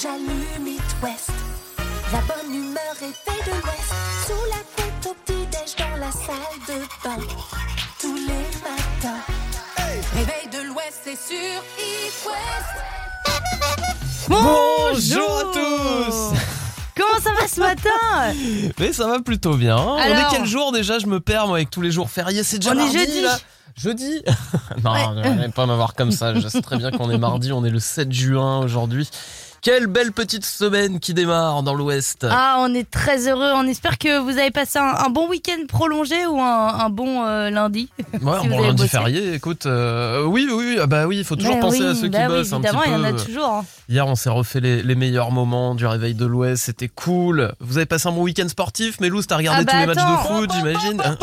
[0.00, 1.30] J'allume It West.
[2.12, 3.92] La bonne humeur est faite de l'Ouest.
[4.26, 7.22] Sous la couette au petit-déj dans la salle de bain.
[8.00, 9.20] Tous les matins.
[10.14, 12.74] Réveil de l'Ouest, c'est sur It West.
[14.28, 16.32] Bonjour à tous
[16.96, 19.76] Comment ça va ce matin Mais ça va plutôt bien.
[19.76, 22.42] On Alors est quel jour déjà Je me perds moi avec tous les jours fériés.
[22.42, 23.20] C'est déjà On est jeudi.
[23.22, 23.38] là
[23.76, 24.22] Jeudi
[24.84, 25.34] Non, Ouais.
[25.34, 26.34] ne pas m'avoir comme ça.
[26.38, 27.52] Je sais très bien qu'on est mardi.
[27.52, 29.08] On est le 7 juin aujourd'hui.
[29.62, 32.26] Quelle belle petite semaine qui démarre dans l'Ouest.
[32.30, 33.52] Ah, on est très heureux.
[33.54, 37.24] On espère que vous avez passé un, un bon week-end prolongé ou un, un bon
[37.26, 37.90] euh, lundi.
[38.22, 38.88] Ouais, si bon lundi bossé.
[38.88, 39.66] férié, écoute.
[39.66, 42.02] euh, oui, oui, oui, ah bah oui, il faut toujours Ben penser oui, à ceux
[42.02, 43.24] qui bah oui, bossent un petit évidemment, il y en a peu.
[43.24, 43.48] toujours.
[43.48, 43.64] hein.
[43.88, 46.64] Hier, on s'est refait les, les meilleurs moments du réveil de l'Ouest.
[46.64, 47.52] C'était cool.
[47.60, 49.86] Vous avez passé un bon week-end sportif, mais Lou, t'as regardé Ah bah tous les
[49.94, 50.96] matchs de foot, j'imagine.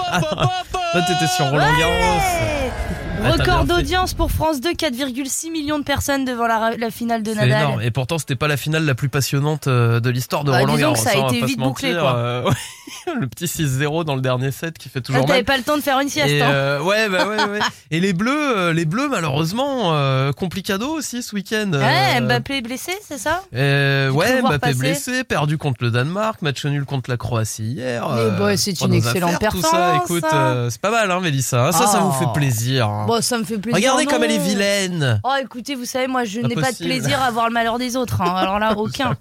[0.91, 1.91] Toi, t'étais sur Roland Garros.
[1.91, 7.23] Ouais Ah, Record d'audience pour France 2, 4,6 millions de personnes devant la, la finale
[7.23, 7.49] de Nadal.
[7.49, 7.81] énorme.
[7.81, 10.75] Et pourtant, c'était pas la finale la plus passionnante euh, de l'histoire de Bah, Roland
[10.75, 10.95] Garros.
[10.95, 12.15] ça a hein, été vite bouclé, quoi.
[12.15, 12.51] Euh, ouais.
[13.19, 15.45] le petit 6-0 dans le dernier set qui fait Ah, toujours T'avais mal.
[15.45, 16.29] pas le temps de faire une sieste.
[16.29, 16.49] Et hein.
[16.51, 17.59] euh, ouais, bah ouais, ouais.
[17.91, 21.71] Et les bleus, euh, les bleus, malheureusement, euh, complicado aussi ce week-end.
[21.73, 23.43] Ouais, euh, Mbappé est blessé, c'est ça?
[23.55, 24.73] Euh, ouais, Mbappé passer.
[24.79, 28.07] blessé, perdu contre le Danemark, match nul contre la Croatie hier.
[28.09, 30.67] Euh, bah, c'est une excellente affaires, Tout ça, performance, écoute, hein.
[30.69, 31.67] c'est pas mal, hein, Mélissa.
[31.67, 31.71] hein.
[31.71, 32.19] Ça, ça vous Oh.
[32.19, 32.87] fait plaisir.
[32.87, 33.05] hein.
[33.07, 33.75] Bon, ça me fait plaisir.
[33.75, 35.19] Regardez comme elle est vilaine.
[35.23, 37.95] Oh, écoutez, vous savez, moi, je n'ai pas de plaisir à voir le malheur des
[37.97, 38.21] autres.
[38.21, 39.15] Alors là, aucun.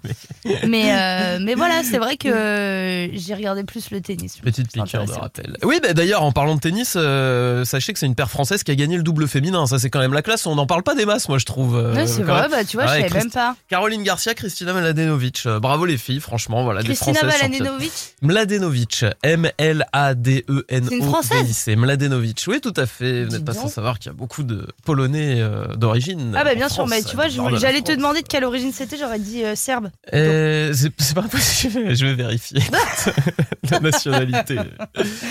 [0.67, 4.37] Mais, mais voilà, c'est vrai que j'ai regardé plus le tennis.
[4.37, 5.57] Petite C'est piqûre de rappel.
[5.63, 8.71] Oui, bah, d'ailleurs, en parlant de tennis, euh, sachez que c'est une paire française qui
[8.71, 9.65] a gagné le double féminin.
[9.67, 10.45] Ça, c'est quand même la classe.
[10.45, 11.75] On n'en parle pas des masses, moi, je trouve.
[11.77, 13.55] euh, c'est vrai, bah, tu vois, Ouais, je savais Christ- même pas.
[13.69, 15.43] Caroline Garcia, Christina Mladenovic.
[15.45, 17.41] Euh, bravo les filles, franchement, voilà, Christina des Françaises.
[17.41, 17.91] Valanenovic
[18.21, 20.87] Mladenovic, M-L-A-D-E-N-O.
[20.89, 23.25] C'est une Française C'est Mladenovic, oui, tout à fait.
[23.25, 26.33] Vous n'êtes pas sans savoir qu'il y a beaucoup de Polonais euh, d'origine.
[26.35, 28.97] Ah, bah, en bien sûr, mais tu vois, j'allais te demander de quelle origine c'était,
[28.97, 29.89] j'aurais dit serbe.
[30.11, 32.61] C'est c'est pas possible, je vais vérifier
[33.71, 34.57] la nationalité.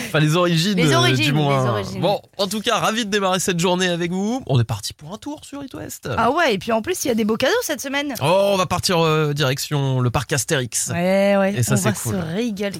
[0.06, 1.62] Enfin, les origines, Les euh, origines, du moins.
[1.64, 2.00] les origines.
[2.00, 4.42] Bon, en tout cas, ravi de démarrer cette journée avec vous.
[4.46, 6.08] On est parti pour un tour sur It West.
[6.16, 8.14] Ah ouais, et puis en plus, il y a des beaux cadeaux cette semaine.
[8.22, 10.88] Oh, on va partir euh, direction le parc Astérix.
[10.92, 12.12] Ouais, ouais, Et ça, on va cool.
[12.14, 12.78] se régaler.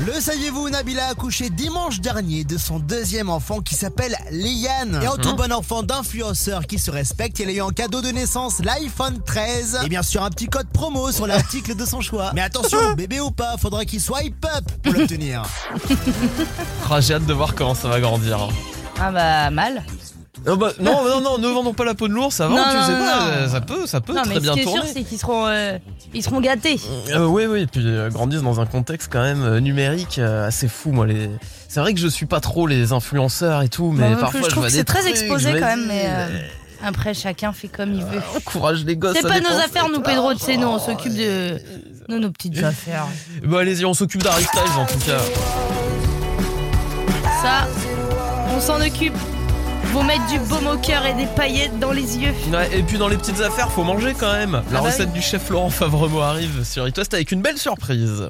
[0.00, 5.00] Le saviez-vous, Nabila a accouché dimanche dernier de son deuxième enfant qui s'appelle Liane.
[5.00, 8.08] Et en tout bon enfant d'influenceur qui se respecte, elle a eu en cadeau de
[8.08, 9.82] naissance l'iPhone 13.
[9.84, 12.32] Et bien sûr un petit code promo sur l'article de son choix.
[12.34, 15.42] Mais attention, bébé ou pas, faudra qu'il swipe up pour l'obtenir.
[16.90, 18.48] Ah, J'ai hâte de voir comment ça va grandir.
[19.00, 19.82] Ah bah, mal.
[20.46, 22.62] Non, bah, non, non, non, ne vendons pas la peau de l'ours, ça va, Non,
[22.70, 23.26] tu non, sais non, pas, non.
[23.32, 25.18] euh, ça peut, ça peut Non, très mais ce bien qui est sûr, c'est qu'ils
[25.18, 25.78] seront, euh,
[26.12, 26.78] ils seront gâtés.
[27.10, 30.68] Euh, oui, oui, et puis euh, grandissent dans un contexte quand même euh, numérique assez
[30.68, 31.06] fou, moi.
[31.06, 31.30] Les...
[31.68, 34.44] C'est vrai que je suis pas trop les influenceurs et tout, mais non parfois je
[34.44, 36.08] je, trouve vois que c'est très exposé quand même, mais,
[36.84, 38.18] Après, chacun fait comme il veut.
[38.18, 39.16] euh, Courage les gosses.
[39.16, 41.58] C'est pas nos affaires, nous, Pedro, sais, nous, on s'occupe de
[42.08, 43.06] nos petites affaires.
[43.42, 45.20] Bon, allez-y, on s'occupe d'Harry Styles en tout cas.
[47.42, 47.66] Ça,
[48.54, 49.14] on s'en occupe.
[49.92, 52.32] Vous mettre du baume au cœur et des paillettes dans les yeux.
[52.52, 54.52] Ouais, et puis dans les petites affaires, faut manger quand même.
[54.52, 55.20] La Ah bah recette oui.
[55.20, 58.28] du chef Laurent Favremo arrive sur It West avec une belle surprise.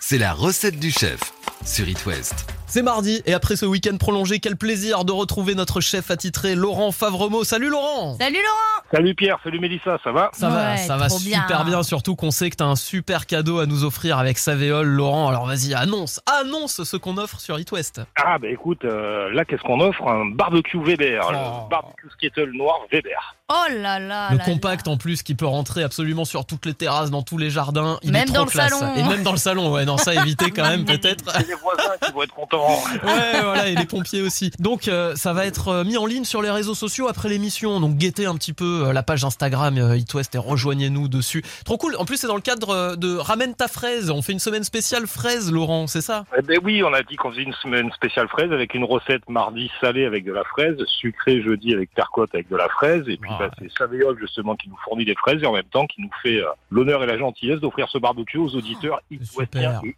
[0.00, 1.20] C'est la recette du chef
[1.64, 2.46] sur It West.
[2.66, 6.90] C'est mardi et après ce week-end prolongé, quel plaisir de retrouver notre chef attitré Laurent
[6.90, 7.44] Favremo.
[7.44, 11.08] Salut Laurent Salut Laurent Salut Pierre, salut Mélissa, ça va Ça va, Ouais, ça va
[11.08, 11.64] super bien.
[11.64, 11.82] bien.
[11.82, 15.28] surtout qu'on sait que t'as un super cadeau à nous offrir avec Savéol, Laurent.
[15.28, 18.00] Alors vas-y, annonce, annonce ce qu'on offre sur It West.
[18.16, 20.06] Ah bah écoute, euh, là qu'est-ce qu'on offre?
[20.08, 21.32] Un barbecue Weber, Oh.
[21.32, 23.34] le barbecue skettle noir Weber.
[23.50, 26.72] Oh là là le là compact en plus qui peut rentrer absolument sur toutes les
[26.74, 27.98] terrasses, dans tous les jardins.
[28.02, 28.94] Il Même est trop dans le salon.
[28.96, 31.24] Et même dans le salon, ouais, non, ça éviter quand même peut-être.
[31.46, 32.53] Les voisins qui vont être contents.
[32.62, 34.50] Ouais, voilà, et les pompiers aussi.
[34.58, 37.80] Donc, euh, ça va être euh, mis en ligne sur les réseaux sociaux après l'émission.
[37.80, 41.42] Donc, guettez un petit peu euh, la page Instagram euh, It West et rejoignez-nous dessus.
[41.64, 41.96] Trop cool.
[41.98, 44.10] En plus, c'est dans le cadre de Ramène ta fraise.
[44.10, 46.24] On fait une semaine spéciale fraise, Laurent, c'est ça?
[46.38, 49.28] Eh ben oui, on a dit qu'on faisait une semaine spéciale fraise avec une recette
[49.28, 53.02] mardi salée avec de la fraise, sucrée jeudi avec terre côte avec de la fraise,
[53.08, 53.36] et puis Ah.
[53.40, 56.10] bah, c'est Savéol justement qui nous fournit des fraises et en même temps qui nous
[56.22, 59.94] fait euh, l'honneur et la gentillesse d'offrir ce barbecue aux auditeurs hit-westiens et.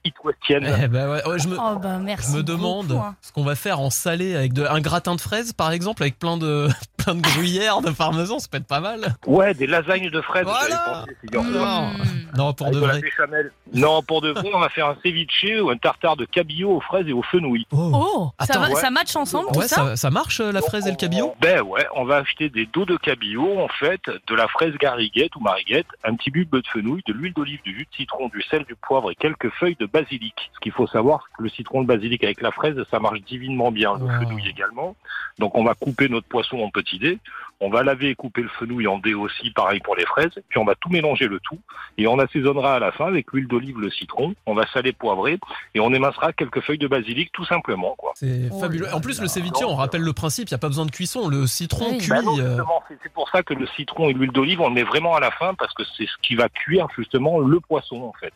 [0.85, 2.33] Eh ben ouais, ouais, je me, Oh bah merci.
[2.33, 5.53] je me demande ce qu'on va faire en salé avec de, un gratin de fraises,
[5.53, 8.39] par exemple, avec plein de, plein de gruyère, de parmesan.
[8.39, 9.15] Ça peut être pas mal.
[9.27, 11.05] Ouais, des lasagnes de fraises, Voilà.
[11.33, 11.57] j'avais pensé.
[11.59, 12.37] Non, Mm.
[12.37, 13.01] non, pour Avec de de la vrai.
[13.03, 13.53] béchamel.
[13.75, 16.81] Non, pour de vrai, on va faire un ceviche ou un tartare de cabillaud aux
[16.81, 17.67] fraises et aux fenouilles.
[17.73, 18.75] Oh, ça, Attends, va, ouais.
[18.81, 21.35] ça match ensemble tout Ouais, ça, ça, ça marche euh, la fraise et le cabillaud?
[21.41, 25.35] Ben ouais, on va acheter des dos de cabillaud, en fait, de la fraise gariguette
[25.37, 28.43] ou mariguette, un petit bulbe de fenouil, de l'huile d'olive, du jus de citron, du
[28.43, 30.35] sel, du poivre et quelques feuilles de basilic.
[30.55, 33.21] Ce qu'il faut savoir, c'est que le citron, le basilic avec la fraise, ça marche
[33.23, 34.11] divinement bien, le Wow.
[34.21, 34.97] fenouil également.
[35.39, 37.19] Donc on va couper notre poisson en petits acidé.
[37.61, 40.33] On va laver et couper le fenouil en dés aussi, pareil pour les fraises.
[40.49, 41.59] Puis on va tout mélanger le tout
[41.97, 44.35] et on assaisonnera à la fin avec l'huile d'olive, le citron.
[44.45, 45.39] On va saler, poivrer
[45.75, 47.95] et on émincera quelques feuilles de basilic tout simplement.
[47.97, 48.13] Quoi.
[48.15, 48.93] C'est Oh fabuleux.
[48.95, 51.29] En plus, le ceviche, on rappelle le principe, il n'y a pas besoin de cuisson.
[51.29, 51.99] Le citron Oui.
[51.99, 52.11] cuit.
[52.11, 52.59] Bah euh,
[53.03, 55.31] c'est pour ça que le citron et l'huile d'olive, on le met vraiment à la
[55.31, 58.35] fin parce que c'est ce qui va cuire justement le poisson en fait.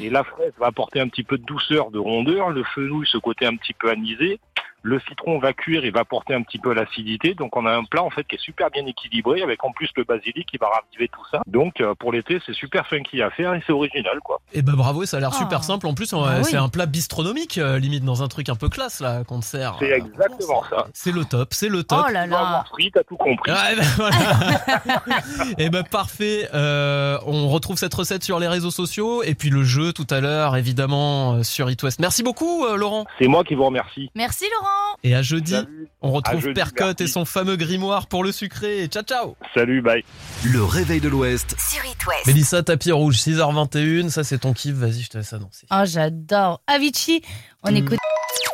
[0.00, 3.18] Et la fraise va apporter un petit peu de douceur, de rondeur, le fenouil, ce
[3.18, 4.40] côté un petit peu anisé.
[4.88, 7.34] Le citron va cuire et va apporter un petit peu l'acidité.
[7.34, 9.88] Donc on a un plat en fait qui est super bien équilibré avec en plus
[9.96, 11.42] le basilic qui va raviver tout ça.
[11.48, 14.40] Donc euh, pour l'été, c'est super funky à faire et c'est original quoi.
[14.52, 15.38] Et bah bravo, ça a l'air Ah.
[15.38, 15.88] super simple.
[15.88, 16.44] En plus, on- Ah oui.
[16.44, 19.44] c'est un plat bistronomique, euh, limite dans un truc un peu classe là qu'on te
[19.44, 19.74] sert.
[19.80, 20.86] C'est Euh, exactement ça.
[20.94, 22.04] C'est le top, c'est le top.
[22.08, 22.64] Oh là là.
[22.94, 23.50] t'as tout compris.
[23.50, 24.16] Ouais, ben voilà.
[25.58, 26.48] et ben parfait.
[26.54, 30.20] Euh, on retrouve cette recette sur les réseaux sociaux et puis le jeu tout à
[30.20, 31.98] l'heure évidemment euh, sur It West.
[31.98, 33.04] Merci beaucoup euh, Laurent.
[33.18, 34.10] C'est moi qui vous remercie.
[34.14, 34.75] Merci Laurent.
[35.02, 35.88] Et à jeudi, Salut.
[36.02, 38.86] on retrouve jeudi, Percotte et son fameux grimoire pour le sucré.
[38.86, 39.36] Ciao ciao.
[39.54, 40.02] Salut, bye.
[40.44, 42.26] Le réveil de l'Ouest Sur It West.
[42.26, 44.74] Mélissa tapis rouge 6h21, ça c'est ton kiff.
[44.74, 45.66] Vas-y, je te laisse annoncer.
[45.70, 46.60] Oh j'adore.
[46.66, 47.22] Avicii.
[47.62, 47.76] On Mm.
[47.76, 47.98] écoute.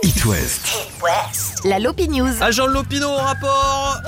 [0.02, 0.66] It West.
[1.02, 1.64] West.
[1.64, 2.42] La Lopi News.
[2.42, 4.00] Agent Lopino au rapport.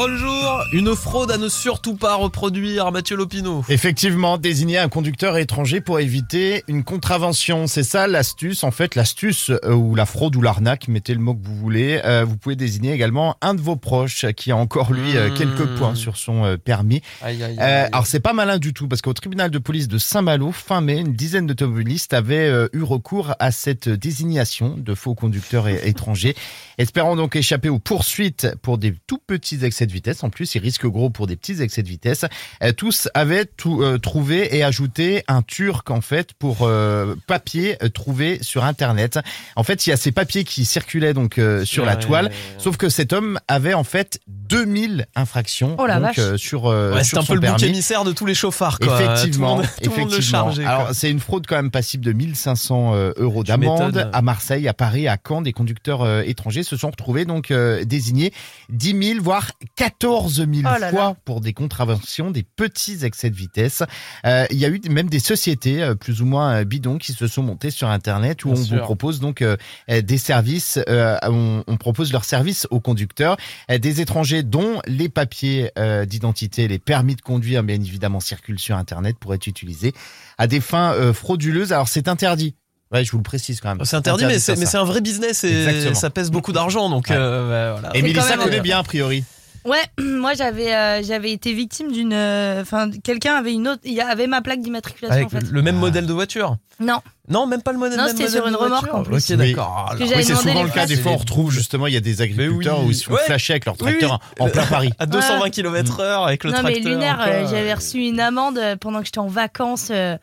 [0.00, 0.62] Bonjour.
[0.72, 3.64] Une fraude à ne surtout pas reproduire, Mathieu Lopino.
[3.68, 7.66] Effectivement, désigner un conducteur étranger pour éviter une contravention.
[7.66, 8.62] C'est ça l'astuce.
[8.62, 12.00] En fait, l'astuce euh, ou la fraude ou l'arnaque, mettez le mot que vous voulez.
[12.04, 15.66] Euh, vous pouvez désigner également un de vos proches qui a encore lui euh, quelques
[15.76, 17.02] points sur son permis.
[17.20, 17.56] Aïe aïe.
[17.60, 20.80] Euh, alors c'est pas malin du tout parce qu'au tribunal de police de Saint-Malo, fin
[20.80, 26.36] mai, une dizaine d'automobilistes avaient eu recours à cette désignation de faux conducteurs étrangers,
[26.76, 30.22] espérant donc échapper aux poursuites pour des tout petits excès de vitesse.
[30.22, 32.24] En plus, ils risquent gros pour des petits excès de vitesse.
[32.62, 37.76] Euh, tous avaient tout, euh, trouvé et ajouté un turc en fait pour euh, papier
[37.82, 39.18] euh, trouvé sur internet.
[39.56, 41.98] En fait, il y a ces papiers qui circulaient donc euh, sur la Ouais.
[42.04, 42.30] toile.
[42.58, 46.18] Sauf que cet homme avait en fait 2000 infractions Oh la donc, vache.
[46.18, 49.00] euh, sur, euh, Ouais, c'est un peu le bouc émissaire de tous les chauffards, quoi.
[49.02, 50.20] Effectivement, tout le monde, tout le effectivement.
[50.20, 50.64] chargé.
[50.64, 54.74] Alors c'est une fraude quand même passible de 1500 euh, euros d'amende à Marseille, à
[54.74, 55.42] Paris, à Caen.
[55.42, 58.32] Des conducteurs euh, étrangers se sont retrouvés donc euh, désignés
[58.70, 60.90] 10 000 voire 14 000 Oh là là.
[60.90, 63.84] fois pour des contraventions, des petits excès de vitesse.
[64.26, 67.12] Euh, Il y a eu même des sociétés euh, plus ou moins euh, bidons qui
[67.12, 68.76] se sont montées sur Internet où Bien on sûr.
[68.76, 69.56] vous propose donc euh,
[69.88, 73.36] des services, euh, on, on propose leurs services aux conducteurs,
[73.70, 78.58] euh, des étrangers dont les papiers euh, d'identité, les permis de conduire bien évidemment circulent
[78.58, 79.92] sur Internet pour être utilisés
[80.38, 81.72] à des fins euh, frauduleuses.
[81.72, 82.56] Alors c'est interdit.
[82.90, 83.84] Ouais, je vous le précise quand même.
[83.84, 85.94] C'est interdit, mais c'est mais un vrai business et Exactement.
[85.94, 87.16] ça pèse beaucoup d'argent, donc Ouais.
[87.16, 87.94] euh, ouais, voilà.
[87.96, 89.24] Et Mélissa connaît bien a priori.
[89.68, 92.12] Ouais, moi j'avais euh, j'avais été victime d'une.
[92.12, 93.80] euh, Enfin, quelqu'un avait une autre.
[93.84, 95.50] Il y avait ma plaque d'immatriculation Avec en fait.
[95.50, 95.80] le même Ah.
[95.80, 96.56] modèle de voiture.
[96.80, 97.00] Non.
[97.28, 97.98] Non, même pas le modèle.
[97.98, 98.98] Non, même c'était sur une de remorque, voiture.
[99.00, 99.30] en plus.
[99.32, 99.94] Ok, d'accord.
[99.98, 100.86] j'avais Oui, c'est souvent le cas.
[100.86, 102.86] Des fois, on retrouve justement, il y a des agriculteurs oui.
[102.86, 103.20] où ils se font Ouais.
[103.26, 103.98] flasher avec leur Oui, oui.
[103.98, 104.90] tracteur en plein Paris.
[104.98, 106.92] À 220 km heure avec le non mais tracteur.
[106.92, 107.26] lunaire, quoi.
[107.26, 110.16] euh, j'avais reçu une amende pendant que j'étais en vacances euh,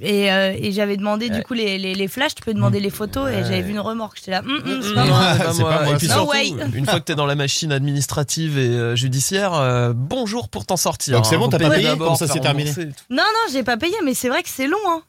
[0.00, 2.88] et, euh, et j'avais demandé du coup les, les, les flashs, tu peux demander les
[2.90, 5.32] photos et j'avais vu une remorque, j'étais là, Hum, hum, c'est pas moi.
[5.36, 5.70] c'est pas C'est moi.
[5.70, 6.16] pas moi, Et puis ça.
[6.16, 6.68] No surtout, way.
[6.74, 10.76] une fois que t'es dans la machine administrative et euh, judiciaire, euh, bonjour pour t'en
[10.78, 11.16] sortir.
[11.16, 11.38] Donc c'est hein.
[11.40, 12.72] bon, t'as pas payé d'abord, Comment ça s'est terminé.
[13.10, 15.02] Non non, j'ai pas payé, mais c'est vrai que c'est long, hein.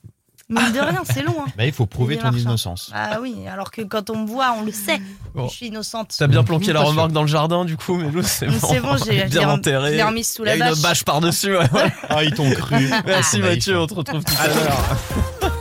[0.54, 1.36] Mine de rien, c'est long.
[1.42, 1.52] Hein.
[1.58, 2.92] Bah, il faut prouver ton innocence.
[2.94, 5.00] Ah oui, alors que quand on me voit, on le sait.
[5.34, 5.48] Bon.
[5.48, 6.14] Je suis innocente.
[6.18, 6.90] T'as bien planqué la Pas sûr.
[6.92, 8.68] remorque dans le jardin, du coup, mais nous, c'est bon.
[8.70, 9.92] C'est bon, j'ai bien enterré.
[9.92, 10.82] je l'ai remise sous Il y a la une bâche.
[10.82, 11.58] bâche par-dessus.
[11.58, 11.66] ouais.
[12.10, 12.90] Ah, ils t'ont cru.
[13.06, 15.52] Merci Ah, Mathieu, ils on te retrouve tout à l'heure.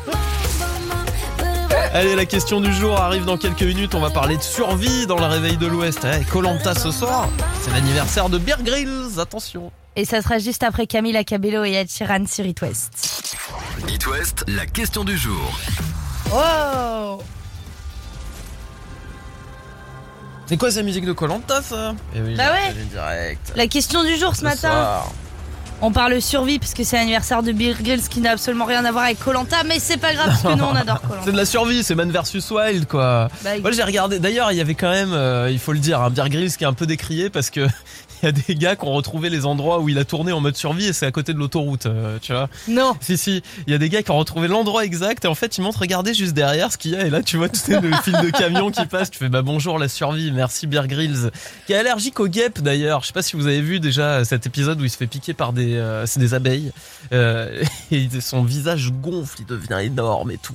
[1.94, 3.94] Allez, la question du jour arrive dans quelques minutes.
[3.94, 6.06] On va parler de survie dans le réveil de l'Ouest.
[6.30, 7.28] Colanta ce soir,
[7.62, 9.20] c'est l'anniversaire de Bear Grylls.
[9.20, 9.70] Attention.
[9.96, 13.36] Et ça sera juste après Camila Cabello et Ed Sheeran sur It West.
[13.88, 15.58] It West, la question du jour.
[16.34, 17.18] Oh
[20.46, 21.94] C'est quoi sa musique de Colanta ça?
[22.14, 22.72] Eh oui, Bah ouais.
[22.90, 23.52] direct.
[23.54, 24.58] La question du jour ce, matin.
[24.70, 25.12] soir.
[25.84, 28.92] On parle survie parce que c'est l'anniversaire de Bear Grylls qui n'a absolument rien à
[28.92, 31.30] voir avec Colanta, mais c'est pas grave parce que nous on adore C'est Colanta.
[31.32, 33.28] de la survie, c'est Man versus Wild quoi.
[33.42, 36.00] Bah, Moi j'ai regardé, d'ailleurs il y avait quand même, euh, il faut le dire,
[36.00, 37.66] un Bear Grylls qui est un peu décrié parce que
[38.22, 40.40] il y a des gars qui ont retrouvé les endroits où il a tourné en
[40.40, 42.48] mode survie et c'est à côté de l'autoroute, euh, tu vois.
[42.68, 42.94] non.
[43.00, 45.58] Si si, il y a des gars qui ont retrouvé l'endroit exact et en fait
[45.58, 47.92] ils montrent regarder juste derrière ce qu'il y a et là tu vois tout le
[48.04, 51.32] fil de camion qui passe, tu fais bah bonjour la survie, merci Bear Grylls
[51.66, 53.00] qui est allergique aux guêpes d'ailleurs.
[53.02, 55.34] Je sais pas si vous avez vu déjà cet épisode où il se fait piquer
[55.34, 56.72] par des euh, c'est des abeilles
[57.12, 60.54] euh, et son visage gonfle, il devient énorme et tout.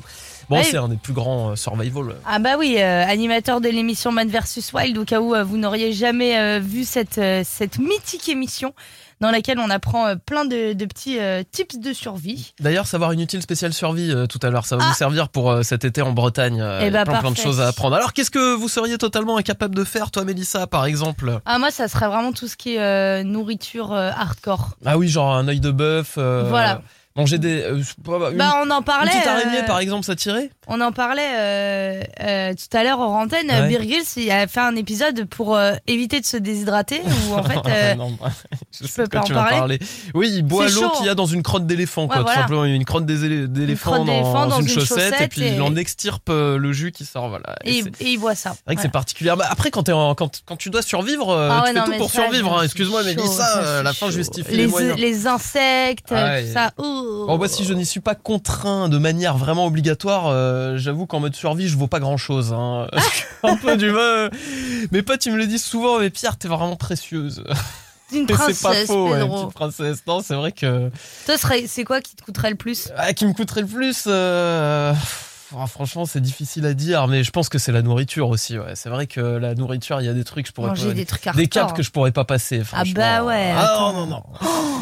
[0.49, 0.63] Bon, Ouais.
[0.63, 2.15] c'est un des plus grands euh, survival.
[2.25, 5.57] Ah bah oui, euh, animateur de l'émission Man vs Wild, au cas où euh, vous
[5.57, 8.73] n'auriez jamais vu cette, cette mythique émission
[9.19, 12.53] dans laquelle on apprend euh, plein de, de petits euh, tips de survie.
[12.59, 14.89] D'ailleurs, savoir inutile spécial survie euh, tout à l'heure, ça va Ah.
[14.89, 16.61] vous servir pour cet été en Bretagne.
[16.61, 17.95] euh, Eh il y a bah, plein, plein de choses à apprendre.
[17.95, 21.39] Alors, qu'est-ce que vous seriez totalement incapable de faire, toi, Mélissa, par exemple?
[21.45, 24.77] Ah moi, ça serait vraiment tout ce qui est nourriture hardcore.
[24.85, 26.17] Ah oui, genre un œil de bœuf.
[26.17, 26.81] Voilà.
[27.15, 27.63] Manger des.
[27.63, 29.09] euh, une, Bah on en une parlait.
[29.09, 30.51] petite araignée, euh, par exemple, ça tirait?
[30.69, 33.47] On en parlait euh, euh, tout à l'heure en antenne.
[33.49, 33.77] Ouais.
[34.17, 37.55] Il a fait un épisode pour euh, éviter de se déshydrater où en fait.
[37.97, 38.31] Non, bah,
[38.71, 39.57] je je sais peux quoi pas tu en parler.
[39.57, 39.79] parler.
[40.13, 42.17] Oui, il boit l'eau qu'il y a dans une crotte d'éléphant, quoi.
[42.17, 42.41] Ouais, tout voilà.
[42.41, 46.73] simplement, une crotte d'éléphant dans, une, une chaussette, et puis et- il en extirpe le
[46.73, 47.29] jus qui sort.
[47.29, 47.55] Voilà.
[47.63, 48.51] Et et, c'est- et il voit ça.
[48.51, 48.81] C'est vrai que Voilà.
[48.81, 49.33] c'est particulier.
[49.37, 51.85] Bah, après, quand, t'es en- quand, quand tu dois survivre, Ah ouais, tu fais non,
[51.85, 52.57] tout mais pour survivre.
[52.59, 52.63] hein.
[52.63, 54.97] Excuse-moi, chaud, Mélissa, ça, la fin, justifie les, les, moyens.
[54.99, 56.71] les insectes, Ah ça.
[56.77, 60.25] Bon, bah, si je n'y suis pas contraint de manière vraiment obligatoire,
[60.57, 62.53] euh, j'avoue qu'en mode survie, je vaux pas grand chose.
[62.53, 62.87] Hein.
[63.43, 64.31] un peu du mal.
[64.91, 67.43] Mes potes, ils me le disent souvent, mais Pierre, t'es vraiment précieuse.
[68.11, 69.43] Une c'est pas princesse, faux, ouais, Pedro.
[69.43, 70.03] petite princesse.
[70.07, 70.89] Non, c'est vrai que.
[71.25, 71.35] Toi,
[71.67, 72.89] c'est quoi qui te coûterait le plus?
[72.95, 74.93] Ah, qui me coûterait le plus euh,
[75.55, 78.57] ah, Franchement, c'est difficile à dire, mais je pense que c'est la nourriture aussi.
[78.57, 78.75] Ouais.
[78.75, 80.93] C'est vrai que la nourriture, il y a des trucs, je pourrais Manger pas.
[80.93, 82.63] des trucs des caps que je pourrais pas passer.
[82.73, 83.53] Ah bah ouais.
[83.55, 84.23] Ah non, non, non.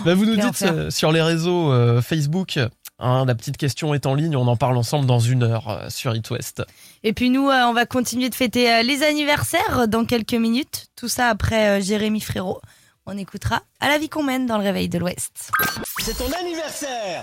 [0.05, 2.59] Bah, vous nous dites euh, sur les réseaux euh, Facebook.
[2.99, 5.89] Hein, la petite question est en ligne, on en parle ensemble dans une heure euh,
[5.89, 6.61] sur It.
[7.03, 10.87] Et puis nous, euh, on va continuer de fêter euh, les anniversaires dans quelques minutes.
[10.95, 12.61] Tout ça après Jérémy Frérot.
[13.05, 15.51] On écoutera à la vie qu'on mène dans le réveil de l'Ouest.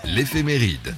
[0.04, 0.94] L'éphéméride.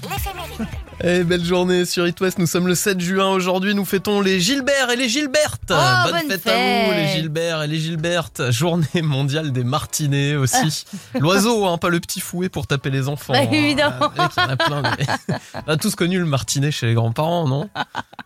[1.02, 4.40] Eh, belle journée sur It West, nous sommes le 7 juin aujourd'hui, nous fêtons les
[4.40, 5.60] Gilbert et les Gilbertes.
[5.70, 5.74] Oh,
[6.04, 6.96] bonne, bonne fête, à vous fête.
[6.96, 8.50] les Gilbert et les Gilbertes.
[8.52, 10.86] Journée mondiale des martinets aussi.
[11.20, 13.34] L'oiseau, hein, pas le petit fouet pour taper les enfants.
[13.34, 13.48] Bah, hein.
[13.52, 14.10] évidemment.
[14.16, 14.82] Y en a plein.
[14.82, 15.36] mais-
[15.66, 17.68] On a tous connu le martinet chez les grands-parents, non?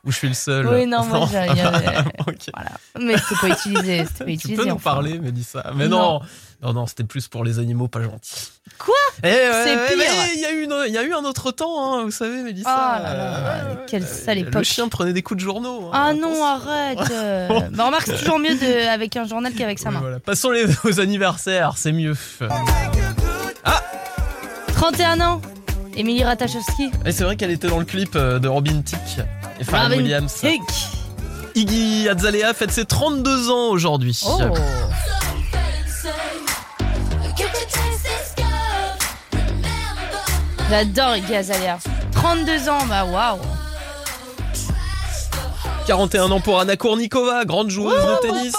[0.04, 0.68] Ou je suis le seul?
[0.68, 1.46] Oui, non, moi, j'ai-.
[2.54, 2.70] Voilà.
[3.00, 4.04] Mais c'était pas utilisé.
[4.04, 4.62] Pas Tu utilisé.
[4.62, 4.90] peux nous enfin.
[4.92, 5.72] parler, Mélissa?
[5.74, 6.20] Mais non, Non.
[6.62, 8.48] Non, non, c'était plus pour les animaux pas gentils.
[8.78, 8.94] Quoi?
[9.22, 9.96] Eh ouais, C'est pire.
[9.98, 12.10] mais Il y, a eu une- il y a eu un autre temps, hein, vous
[12.10, 12.68] savez, Mélissa.
[12.70, 14.64] Ah là là, Euh, quelle sale Le époque.
[14.64, 15.86] chien prenait des coups de journaux.
[15.86, 16.98] hein, Ah non, arrête.
[17.12, 17.48] euh.
[17.72, 20.00] bah, remarque, c'est toujours mieux de, avec un journal qu'avec sa Oui, main.
[20.00, 20.20] voilà.
[20.20, 22.14] Passons les, aux anniversaires, c'est mieux.
[24.74, 25.40] 31 ans.
[25.96, 26.90] Émilie Ratajkowski.
[27.04, 28.98] Et c'est vrai qu'elle était dans le clip euh, de Robin Thicke
[29.58, 30.32] et Pharrell Williams.
[30.32, 30.62] Thicke.
[31.56, 34.20] Iggy Azalea fête ses 32 ans aujourd'hui.
[34.28, 34.38] Oh.
[40.70, 41.78] J'adore Iggy Azalea.
[42.12, 43.38] 32 ans, bah waouh.
[45.86, 48.54] 41 ans pour Anna Kournikova, grande joueuse de tennis.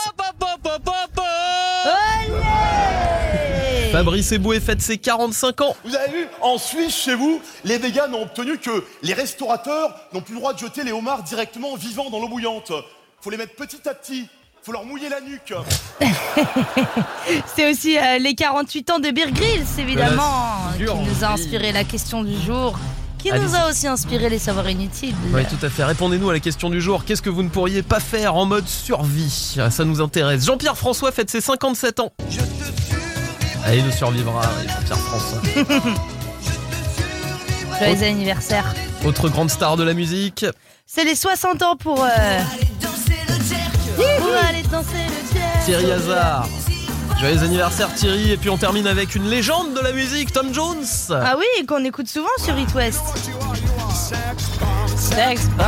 [3.91, 5.75] Fabrice Eboué fête ses 45 ans.
[5.83, 10.21] Vous avez vu, en Suisse, chez vous, les véganes ont obtenu que les restaurateurs n'ont
[10.21, 12.71] plus le droit de jeter les homards directement vivants dans l'eau bouillante.
[13.21, 14.27] Faut les mettre petit à petit.
[14.61, 15.53] Faut leur mouiller la nuque.
[17.55, 21.85] C'est aussi euh, les 48 ans de Beer Grylls, évidemment, qui nous a inspiré la
[21.85, 22.77] question du jour,
[23.17, 25.15] qui nous a aussi inspiré les savoirs inutiles.
[25.33, 25.85] Oui, tout à fait.
[25.85, 27.05] Répondez-nous à la question du jour.
[27.05, 29.55] Qu'est-ce que vous ne pourriez pas faire en mode survie?
[29.59, 30.45] Ah, Ça nous intéresse.
[30.45, 32.11] Jean-Pierre François fête ses 57 ans.
[33.65, 35.41] Ah, il nous survivra, Jean-Pierre François.
[37.79, 38.65] Joyeux anniversaire.
[39.05, 40.45] Autre grande star de la musique.
[40.85, 42.03] C'est les 60 ans pour.
[42.03, 42.39] Euh...
[44.19, 45.65] Pour aller danser le jerk.
[45.65, 46.47] Thierry Hazard.
[47.19, 48.31] Joyeux anniversaire Thierry.
[48.31, 50.85] Et puis on termine avec une légende de la musique, Tom Jones.
[51.11, 53.01] Ah oui, et qu'on écoute souvent sur It West.
[54.95, 55.65] Sex bomb.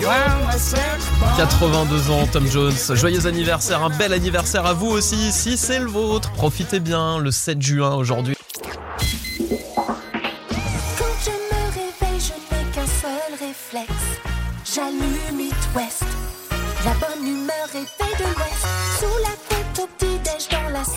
[0.00, 0.80] Ouais, sex
[1.20, 1.36] bomb.
[1.36, 2.72] 82 ans, Tom Jones.
[2.94, 6.30] Joyeux anniversaire, un bel anniversaire à vous aussi, si c'est le vôtre.
[6.32, 8.37] Profitez bien, le 7 juin aujourd'hui.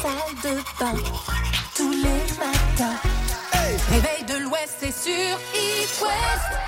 [0.01, 0.99] Salle de bain.
[1.75, 1.97] Tous les
[2.37, 2.97] matins.
[3.89, 6.59] Réveil de l'Ouest, c'est sur It West.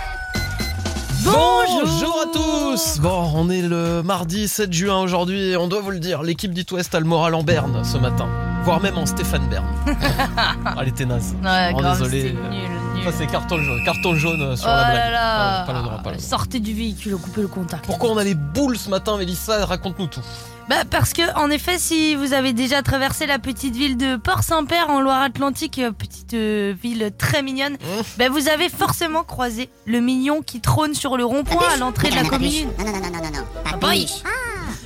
[1.25, 5.91] Bonjour à tous Bon, on est le mardi 7 juin aujourd'hui et on doit vous
[5.91, 8.27] le dire, l'équipe d'It West a le moral en berne ce matin.
[8.65, 9.65] Voire même en Stéphane Bern.
[10.65, 11.33] ah, elle était naze.
[11.43, 12.33] Ouais, Oh, grave, désolé.
[12.33, 13.03] nul, nul.
[13.05, 14.95] Ça c'est carton jaune, carton jaune sur Oh la blague.
[14.95, 15.65] là là.
[15.65, 16.27] Pas le droit, pas le droit.
[16.27, 17.85] Sortez du véhicule, coupez le contact.
[17.85, 19.65] Pourquoi on a les boules ce matin, Mélissa?
[19.65, 20.21] Raconte-nous tout.
[20.70, 24.89] Bah parce que en effet, si vous avez déjà traversé la petite ville de Port-Saint-Père
[24.89, 28.01] en Loire-Atlantique, euh, petite euh, ville très mignonne, Mmh.
[28.17, 32.15] bah vous avez forcément croisé le mignon qui trône sur le rond-point à l'entrée de
[32.15, 32.70] la commune.
[32.79, 33.46] Non, non, non, non, non, non.
[33.65, 34.08] Ah boy.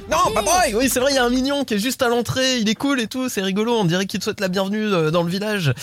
[0.09, 2.07] Non, pas boy Oui, c'est vrai, il y a un mignon qui est juste à
[2.07, 4.83] l'entrée, il est cool et tout, c'est rigolo, on dirait qu'il te souhaite la bienvenue
[4.83, 5.73] euh, dans le village.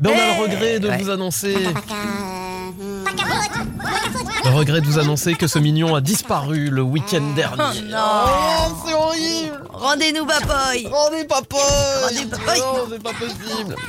[0.00, 0.98] Ben, on a le regret de ouais.
[0.98, 1.56] vous annoncer
[4.44, 7.82] Le regret de vous annoncer que ce mignon a disparu le week-end Oh dernier.
[7.82, 11.56] non c'est horrible Rendez-nous Bapoy Rendez papa
[12.02, 12.58] Rendez Papoy.
[12.58, 13.76] Non, c'est pas possible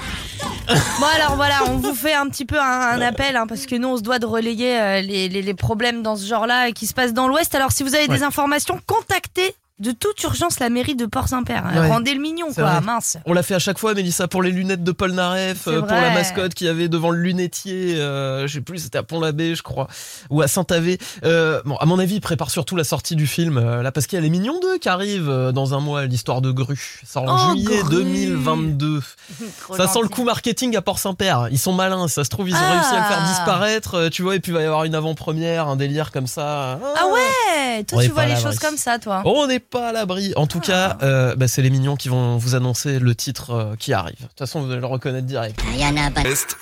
[0.67, 3.75] Bon alors voilà, on vous fait un petit peu un, un appel hein, parce que
[3.75, 6.87] nous on se doit de relayer euh, les, les- les problèmes dans ce genre-là qui
[6.87, 7.53] se passent dans l'Ouest.
[7.55, 8.17] Alors si vous avez Ouais.
[8.17, 11.65] des informations, contactez de toute urgence la mairie de Port-Saint-Père.
[11.75, 11.87] Ouais.
[11.89, 12.81] Rendez le mignon quoi, vrai.
[12.81, 13.17] mince.
[13.25, 15.91] On l'a fait à chaque fois, Mélissa, pour les lunettes de Paul Naref, euh, pour
[15.91, 19.53] la mascotte qu'il y avait devant le lunetier, euh, je sais plus, c'était à Pont-l'Abbé,
[19.53, 19.87] je crois,
[20.29, 20.97] ou à Saint-Avé.
[21.25, 24.07] Euh, bon, à mon avis, il prépare surtout la sortie du film, euh, là, parce
[24.07, 27.01] qu'il y a Les Mignons 2 qui arrivent euh, dans un mois, l'histoire de Grue.
[27.03, 28.03] Ça sort en Oh, juillet Grue.
[28.03, 29.01] 2022.
[29.61, 31.47] Trop Ça sent le coup marketing à Port-Saint-Père.
[31.51, 32.71] Ils sont malins, ça se trouve, ils ont Ah.
[32.79, 34.95] réussi à le faire disparaître, euh, tu vois, et puis il va y avoir une
[34.95, 36.79] avant-première, un délire comme ça.
[36.95, 39.21] Ah ouais, toi On tu vois les choses comme ça toi.
[39.25, 40.33] Oh, On pas à l'abri.
[40.35, 43.75] En tout cas, euh, bah, c'est les mignons qui vont vous annoncer le titre euh,
[43.75, 44.19] qui arrive.
[44.19, 45.59] De toute façon, vous allez le reconnaître direct.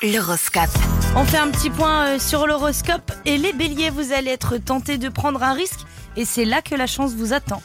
[0.02, 0.70] L'horoscope.
[1.16, 4.98] On fait un petit point euh, sur l'horoscope et les béliers, vous allez être tentés
[4.98, 5.82] de prendre un risque
[6.16, 7.62] et c'est là que la chance vous attend.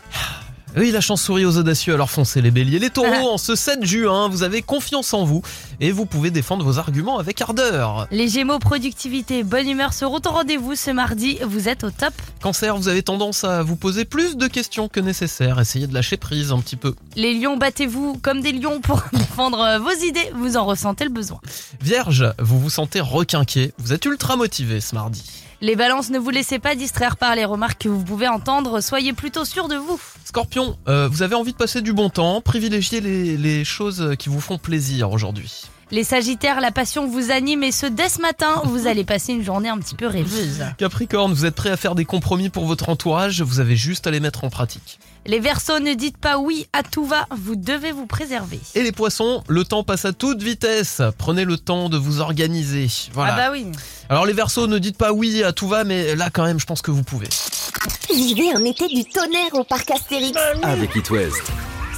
[0.76, 2.78] Oui, la chance sourit aux audacieux, alors foncez les béliers.
[2.78, 5.42] Les taureaux, en ce 7 juin, vous avez confiance en vous
[5.80, 8.06] et vous pouvez défendre vos arguments avec ardeur.
[8.10, 12.12] Les gémeaux, productivité et bonne humeur seront au rendez-vous ce mardi, vous êtes au top.
[12.42, 15.58] Cancer, vous avez tendance à vous poser plus de questions que nécessaire.
[15.58, 16.94] Essayez de lâcher prise un petit peu.
[17.16, 21.10] Les lions, battez-vous comme des lions pour défendre euh, vos idées, vous en ressentez le
[21.10, 21.40] besoin.
[21.80, 23.72] Vierge, vous vous sentez requinqué.
[23.78, 25.24] Vous êtes ultra motivé ce mardi.
[25.60, 29.12] Les balances, ne vous laissez pas distraire par les remarques que vous pouvez entendre, soyez
[29.12, 30.00] plutôt sûr de vous.
[30.24, 32.40] Scorpion, euh, vous avez envie de passer du bon temps.
[32.40, 35.64] Privilégiez les, les choses qui vous font plaisir aujourd'hui.
[35.90, 39.42] Les sagittaires, la passion vous anime et ce dès ce matin, vous allez passer une
[39.42, 40.62] journée un petit peu rêveuse.
[40.76, 43.40] Capricorne, vous êtes prêt à faire des compromis pour votre entourage?
[43.40, 44.98] Vous avez juste à les mettre en pratique.
[45.24, 48.60] Les versos, ne dites pas oui à tout va, vous devez vous préserver.
[48.74, 51.00] Et les poissons, le temps passe à toute vitesse.
[51.16, 52.88] Prenez le temps de vous organiser.
[53.14, 53.32] Voilà.
[53.34, 53.66] Ah bah oui.
[54.10, 56.66] Alors les versos, ne dites pas oui à tout va, mais là quand même, je
[56.66, 57.28] pense que vous pouvez.
[58.14, 60.38] Vivez un été du tonnerre au parc Astérix.
[60.62, 61.42] Avec It West.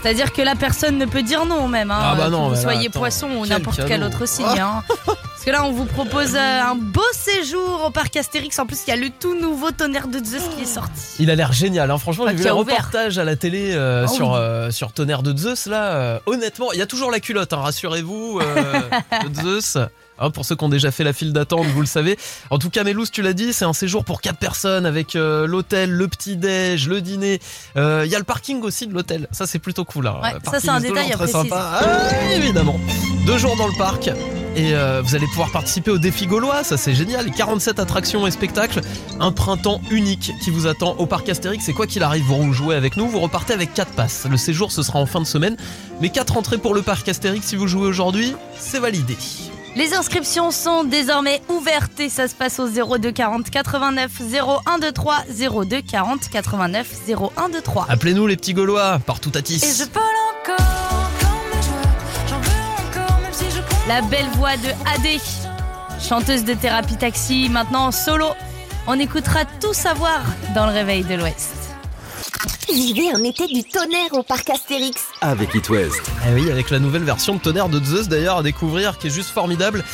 [0.03, 1.91] C'est-à-dire que la personne ne peut dire non même.
[1.91, 4.47] Hein, Ah bah que vous là, soyez poisson ou n'importe quel autre signe.
[4.59, 4.83] hein.
[5.07, 8.59] Parce que là, on vous propose euh, un beau séjour au parc Astérix.
[8.59, 11.01] En plus, il y a le tout nouveau tonnerre de Zeus qui est sorti.
[11.19, 11.97] Il a l'air génial, hein.
[11.99, 12.77] franchement, Ah, j'ai vu qui les a ouvert.
[12.77, 14.37] reportages à la télé euh, Ah sur, oui.
[14.39, 18.41] euh, sur Tonnerre de Zeus, là, honnêtement, il y a toujours la culotte, hein, rassurez-vous,
[19.29, 19.79] de Zeus.
[20.21, 22.19] Hein, pour ceux qui ont déjà fait la file d'attente, vous le savez.
[22.51, 25.47] En tout cas, Mélous, tu l'as dit, c'est un séjour pour quatre personnes avec euh,
[25.47, 27.41] l'hôtel, le petit-déj, le dîner.
[27.77, 29.27] Euh, Il y a le parking aussi de l'hôtel.
[29.33, 30.07] Ça, c'est plutôt cool.
[30.07, 30.17] hein.
[30.23, 31.81] Ouais, ça, c'est un détail très sympa.
[31.83, 32.79] Ah, évidemment.
[33.27, 34.11] Deux jours dans le parc.
[34.57, 37.31] Et euh, vous allez pouvoir participer au défi gaulois, ça c'est génial.
[37.31, 38.81] 47 attractions et spectacles.
[39.21, 41.69] Un printemps unique qui vous attend au parc Astérix.
[41.69, 44.27] Et quoi qu'il arrive, vous jouez avec nous, vous repartez avec 4 passes.
[44.29, 45.57] Le séjour ce sera en fin de semaine.
[46.01, 49.17] Mais 4 entrées pour le parc Astérix si vous jouez aujourd'hui, c'est validé.
[49.77, 55.81] Les inscriptions sont désormais ouvertes et ça se passe au 02 40 89 0123 02
[55.83, 57.87] 40 89 0123.
[57.89, 59.65] Appelez-nous les petits Gaulois, partout à Tis.
[59.65, 60.03] Et je vole
[60.35, 60.67] encore.
[62.29, 63.79] J'en veux encore, même si je prends.
[63.89, 65.21] La belle voix de AD,
[66.01, 68.27] chanteuse de thérapie taxi, maintenant en solo.
[68.89, 70.21] On écoutera tout savoir
[70.55, 71.60] dans le réveil de l'Ouest.
[72.73, 75.07] Vivez un été du tonnerre au parc Astérix.
[75.21, 76.01] Avec It West.
[76.27, 79.11] Eh oui, avec la nouvelle version de Tonnerre de Zeus d'ailleurs à découvrir qui est
[79.11, 79.85] juste formidable.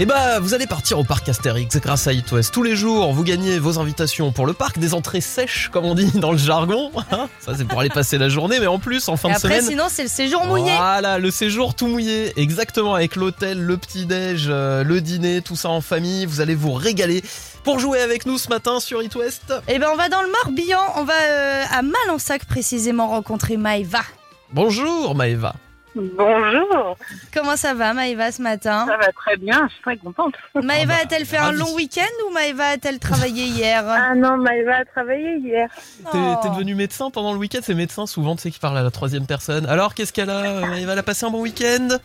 [0.00, 2.54] Et bah, vous allez partir au parc Astérix grâce à It West.
[2.54, 5.96] Tous les jours, vous gagnez vos invitations pour le parc, des entrées sèches, comme on
[5.96, 6.92] dit dans le jargon.
[7.10, 7.28] hein.
[7.40, 9.56] Ça, c'est pour aller passer la journée, mais en plus, en fin Et de après,
[9.56, 9.70] semaine.
[9.70, 10.70] sinon, c'est le séjour mouillé.
[10.76, 15.68] Voilà, le séjour tout mouillé, exactement, avec l'hôtel, le petit-déj, euh, le dîner, tout ça
[15.70, 16.26] en famille.
[16.26, 17.24] Vous allez vous régaler.
[17.64, 20.28] Pour jouer avec nous ce matin sur It West, Eh ben, on va dans le
[20.44, 24.02] Morbihan, on va euh, à Malensac précisément rencontrer Maëva.
[24.52, 25.54] bonjour Maëva.
[25.98, 26.96] Bonjour,
[27.34, 30.34] Comment ça va, Maëva, ce matin ça va très bien, je suis très contente.
[30.54, 34.76] Maëva bah, a-t-elle fait un long week-end ou Maëva a-t-elle travaillé hier Ah non, Maëva
[34.76, 35.68] a travaillé hier.
[36.12, 36.36] T'es Oh.
[36.42, 38.90] t'es devenu médecin pendant le week-end, c'est médecin souvent, tu sais, qui parle à la
[38.90, 39.66] troisième personne.
[39.66, 41.88] Alors, qu'est-ce qu'elle a Maëva, elle a passé un bon week-end?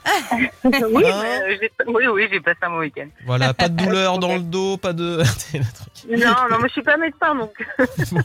[0.63, 1.21] Oui, Hein?
[1.23, 3.07] mais, euh, j'ai- oui, oui, j'ai passé un bon week-end.
[3.25, 5.21] Voilà, pas de douleur dans le dos, pas de...
[5.37, 6.19] C'est le truc.
[6.23, 7.51] Non, non, mais je suis pas médecin, donc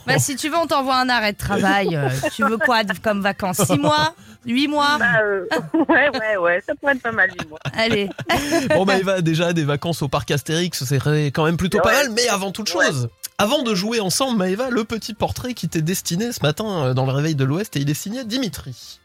[0.07, 1.95] Bah, si tu veux, on t'envoie un arrêt de travail.
[1.95, 4.13] Euh, tu veux quoi comme vacances 6 mois
[4.45, 4.97] 8 mois?
[4.99, 5.45] Bah, euh,
[5.89, 7.59] ouais, ouais, ouais, ça pourrait être pas mal, dis-moi.
[7.73, 8.09] Allez.
[8.69, 10.99] Bon, Maëva, déjà, des vacances au parc Astérix, c'est
[11.31, 12.85] quand même plutôt pas mal, mais avant toute Ouais.
[12.85, 13.09] chose...
[13.41, 17.05] Avant de jouer ensemble, Maëva, le petit portrait qui t'est destiné ce matin euh, dans
[17.05, 18.99] le réveil de l'Ouest et il est signé Dimitri.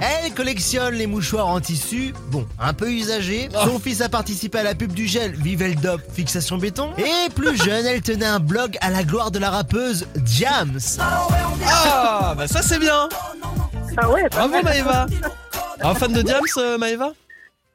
[0.00, 3.48] Elle collectionne les mouchoirs en tissu, bon, un peu usagés.
[3.64, 6.90] Son fils a participé à la pub du gel Viveldop Fixation Béton.
[6.96, 10.78] Et plus jeune, elle tenait un blog à la gloire de la rappeuse Diams.
[11.00, 13.08] Ah, bah ça c'est bien
[13.96, 14.62] Ah ouais, Bravo.
[14.62, 15.06] Maëva
[15.82, 17.12] Un fan de Diams, euh, Maëva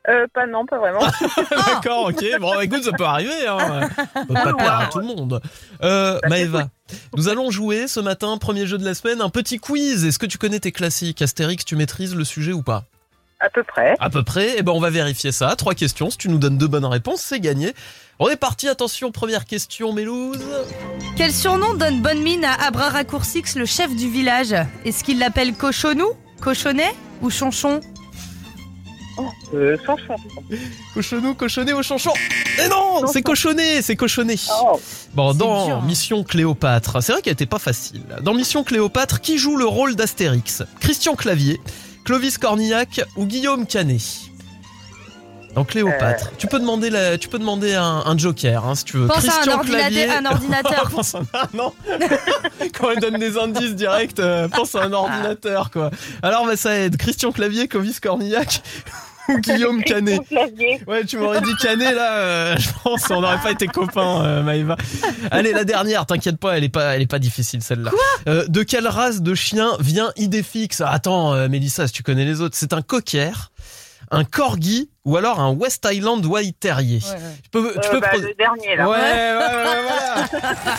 [0.08, 1.00] Euh, pas non, pas vraiment.
[1.68, 2.24] D'accord, ok.
[2.40, 3.48] Bon, écoute, ça peut arriver.
[3.48, 3.90] Hein.
[4.28, 5.42] Peut pas plaire à tout le monde.
[5.84, 6.68] Euh, Maëva,
[7.16, 10.06] nous allons jouer ce matin, premier jeu de la semaine, un petit quiz.
[10.06, 11.22] Est-ce que tu connais tes classiques?
[11.22, 12.84] Astérix, tu maîtrises le sujet ou pas?
[13.42, 13.96] À peu près.
[14.00, 14.56] À peu près.
[14.58, 15.56] Eh ben, on va vérifier ça.
[15.56, 16.10] Trois questions.
[16.12, 17.74] Si tu nous donnes deux bonnes réponses, c'est gagné.
[18.20, 18.68] On est parti.
[18.68, 20.44] Attention, première question, Mélouse.
[21.18, 24.54] Quel surnom donne bonne mine à Abra Raccourcix, le chef du village?
[24.86, 27.82] Est-ce qu'il l'appelle Cochonou, Cochonnet ou Chonchon?
[29.54, 30.16] Euh, chanson.
[30.94, 32.14] Cochonou, cochonnet au chanchon.
[32.64, 34.36] Eh non, c'est cochonnet, c'est cochonnet.
[34.64, 34.80] Oh.
[35.14, 35.84] Bon, dans dur, hein.
[35.86, 38.04] Mission Cléopâtre, c'est vrai qu'elle était pas facile.
[38.22, 40.64] Dans Mission Cléopâtre, qui joue le rôle d'Astérix?
[40.80, 41.60] Christian Clavier,
[42.04, 44.02] Clovis Cornillac ou Guillaume Canet
[45.54, 46.28] Dans Cléopâtre.
[46.28, 46.36] Euh.
[46.38, 49.08] Tu peux demander, la- tu peux demander un, un joker hein, si tu veux.
[49.08, 50.10] Pense à un Christian ordinateur- Clavier.
[50.10, 50.90] un ordinateur.
[50.96, 51.74] pense à un- ah, non.
[52.80, 55.92] Quand elle donne des indices directs, euh, pense à un ordinateur quoi.
[56.22, 56.98] Alors bah, ça aide.
[56.98, 58.62] Christian Clavier, Clovis Cornillac
[59.40, 60.22] Guillaume Canet.
[60.88, 64.44] Ouais, tu m'aurais dit Canet là, euh, je pense, on n'aurait pas été copains, euh,
[64.44, 64.78] Maëva.
[65.32, 67.92] Allez, la dernière, t'inquiète pas, elle est pas, elle est pas difficile celle-là.
[68.28, 70.82] Euh, de quelle race de chien vient Idéfix?
[70.82, 73.51] Attends, euh, Mélissa, si tu connais les autres, c'est un cocker,
[74.12, 77.00] un corgi ou alors un West Island White Terrier.
[77.00, 78.88] Tu peux, tu Euh, peux bah, le dernier, là.
[78.90, 79.02] Ouais, ouais,
[79.40, 80.16] ouais, voilà.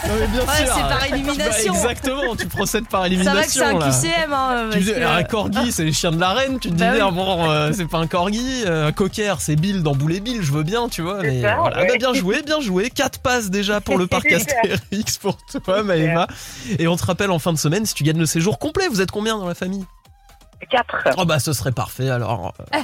[0.07, 0.75] Non, mais bien Ouais, sûr.
[0.77, 1.73] c'est par élimination.
[1.73, 3.65] Bah, exactement, tu procèdes par que élimination.
[3.81, 4.13] c'est un.
[4.19, 4.33] QCM.
[4.33, 6.59] Hein, Tu parce dis, que- un corgi, c'est les chiens de la reine.
[6.61, 7.09] Tu te Bah disais, oui.
[7.09, 8.63] ah bon, euh, c'est pas un corgi.
[8.67, 10.41] euh, Un cocker, c'est Bill dans Boule et Bill.
[10.43, 11.19] Je veux bien, tu vois.
[11.23, 11.89] C'est Mais ça, voilà, ouais.
[11.89, 12.91] Bah, bien joué, bien joué.
[12.91, 14.31] Quatre passes déjà pour le parc.
[14.33, 16.27] Astérix pour toi, Maëva.
[16.79, 18.87] Et on te rappelle en fin de semaine si tu gagnes le séjour complet.
[18.89, 19.85] Vous êtes combien dans la famille?
[20.67, 21.09] 4.
[21.19, 22.55] Oh bah ce serait parfait alors.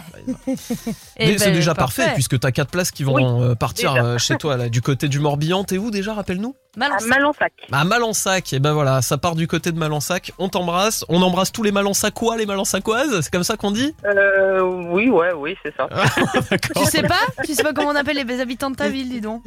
[1.20, 3.92] Eh mais c'est ben, déjà parfait, puisque t'as quatre places qui vont Oui, euh, partir
[3.94, 4.04] déjà.
[4.04, 5.64] euh, chez toi là, du côté du Morbihan.
[5.64, 6.54] T'es où déjà Rappelle-nous?
[6.76, 6.96] Malin.
[6.96, 7.52] À Malensac.
[7.72, 10.32] À Malensac, et ben voilà, ça part du côté de Malensac.
[10.38, 13.94] On t'embrasse, on embrasse tous les Malensacois, les Malensacoises, c'est comme ça qu'on dit?
[14.04, 15.88] Euh, oui, ouais, oui, c'est ça.
[16.76, 17.18] Tu sais pas?
[17.44, 19.42] Tu sais pas comment on appelle les habitants de ta ville, dis donc.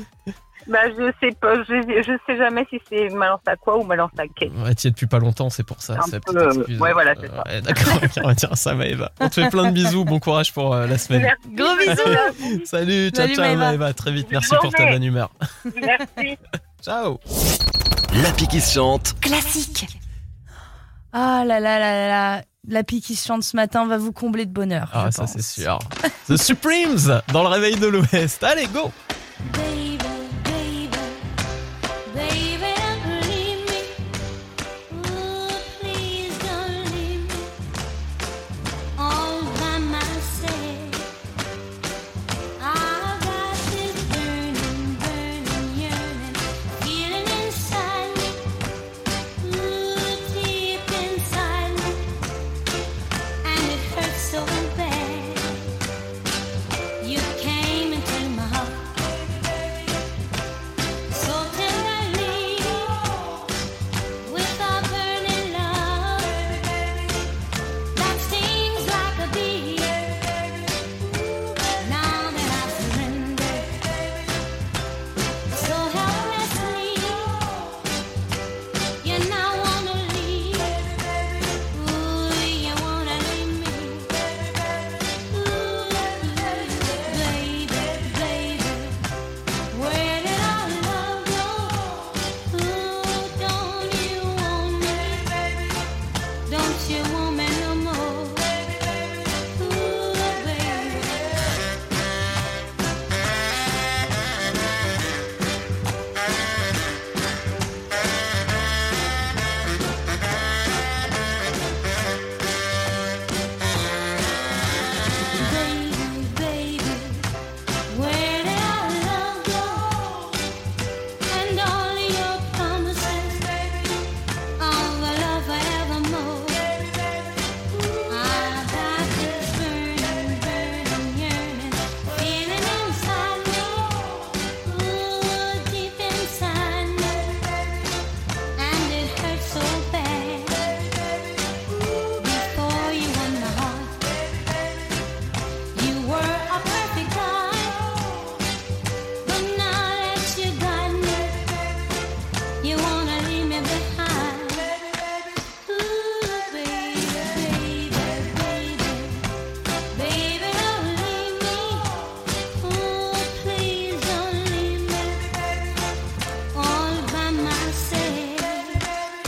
[0.68, 4.52] Bah, je sais pas, je, je sais jamais si c'est Malensacois ou Malensaquais.
[4.64, 5.94] Ouais, t'y es depuis pas longtemps, c'est pour ça.
[5.96, 7.44] Un c'est la peu, euh, ouais, voilà, c'est ça.
[7.46, 9.12] Ouais, D'accord, ok, on va dire ça, Maëva.
[9.20, 11.24] On te fait plein de bisous, bon courage pour euh, la semaine.
[11.24, 11.56] Merci.
[11.56, 12.62] Gros bisous.
[12.66, 13.66] Salut, ciao, Salut, ciao, Maëva.
[13.66, 13.94] Maëva.
[13.94, 15.32] Très vite, merci Bonne pour ta bonne humeur.
[15.82, 16.38] Merci.
[16.82, 17.20] Ciao.
[18.24, 19.14] L'appli qui se chante.
[19.22, 19.88] Classique.
[21.14, 22.42] Ah là là là là là.
[22.68, 24.90] La pique qui se chante ce matin va vous combler de bonheur.
[24.94, 25.34] Ah, je ça pense.
[25.34, 25.80] c'est sûr.
[26.28, 28.44] The Supremes dans le réveil de l'Ouest.
[28.44, 28.92] Allez, go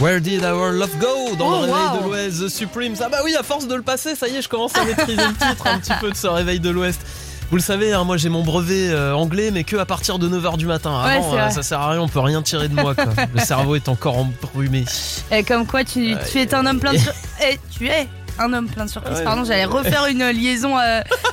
[0.04, 1.34] Where did our love go?
[1.38, 1.98] Dans Oh, le réveil wow.
[2.00, 2.96] de l'Ouest, The Supremes.
[3.00, 5.16] Ah bah oui, à force de le passer, ça y est, je commence à maîtriser
[5.16, 7.00] le titre un petit peu de ce réveil de l'Ouest.
[7.50, 10.28] Vous le savez, hein, moi j'ai mon brevet euh, anglais, mais que à partir de
[10.28, 11.00] 9h du matin.
[11.00, 12.96] Avant, euh, ça sert à rien, on peut rien tirer de moi.
[12.96, 13.06] Quoi.
[13.34, 14.84] Le cerveau est encore embrumé.
[15.32, 17.00] Et comme quoi, tu, tu es un homme plein de
[17.42, 19.20] Eh, tu es un homme plein de surprises.
[19.20, 19.24] Ouais.
[19.24, 21.00] Pardon, j'allais refaire une liaison euh.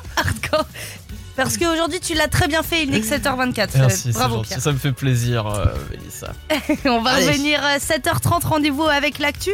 [1.45, 2.83] Parce qu'aujourd'hui, tu l'as très bien fait.
[2.85, 3.61] Il n'est que 7h24.
[3.61, 4.61] Euh, Merci, c'est Bravo, gentil, Pierre.
[4.61, 6.33] ça me fait plaisir, euh, Mélissa.
[6.85, 7.29] On va Allez.
[7.29, 8.47] revenir à 7h30.
[8.47, 9.51] Rendez-vous avec l'actu.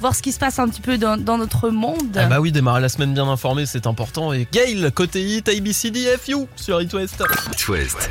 [0.00, 2.16] Voir ce qui se passe un petit peu dans, dans notre monde.
[2.16, 4.32] Ah bah oui, démarrer la semaine bien informée, c'est important.
[4.32, 7.22] Et Gail, côté hit, ABCDFU sur It West.
[7.52, 8.10] It West.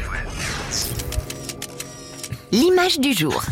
[2.51, 3.43] L'image du jour.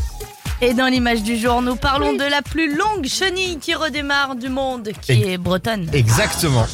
[0.60, 4.50] Et dans l'image du jour, nous parlons de la plus longue chenille qui redémarre du
[4.50, 5.88] monde, qui Et- est bretonne.
[5.94, 6.66] Exactement.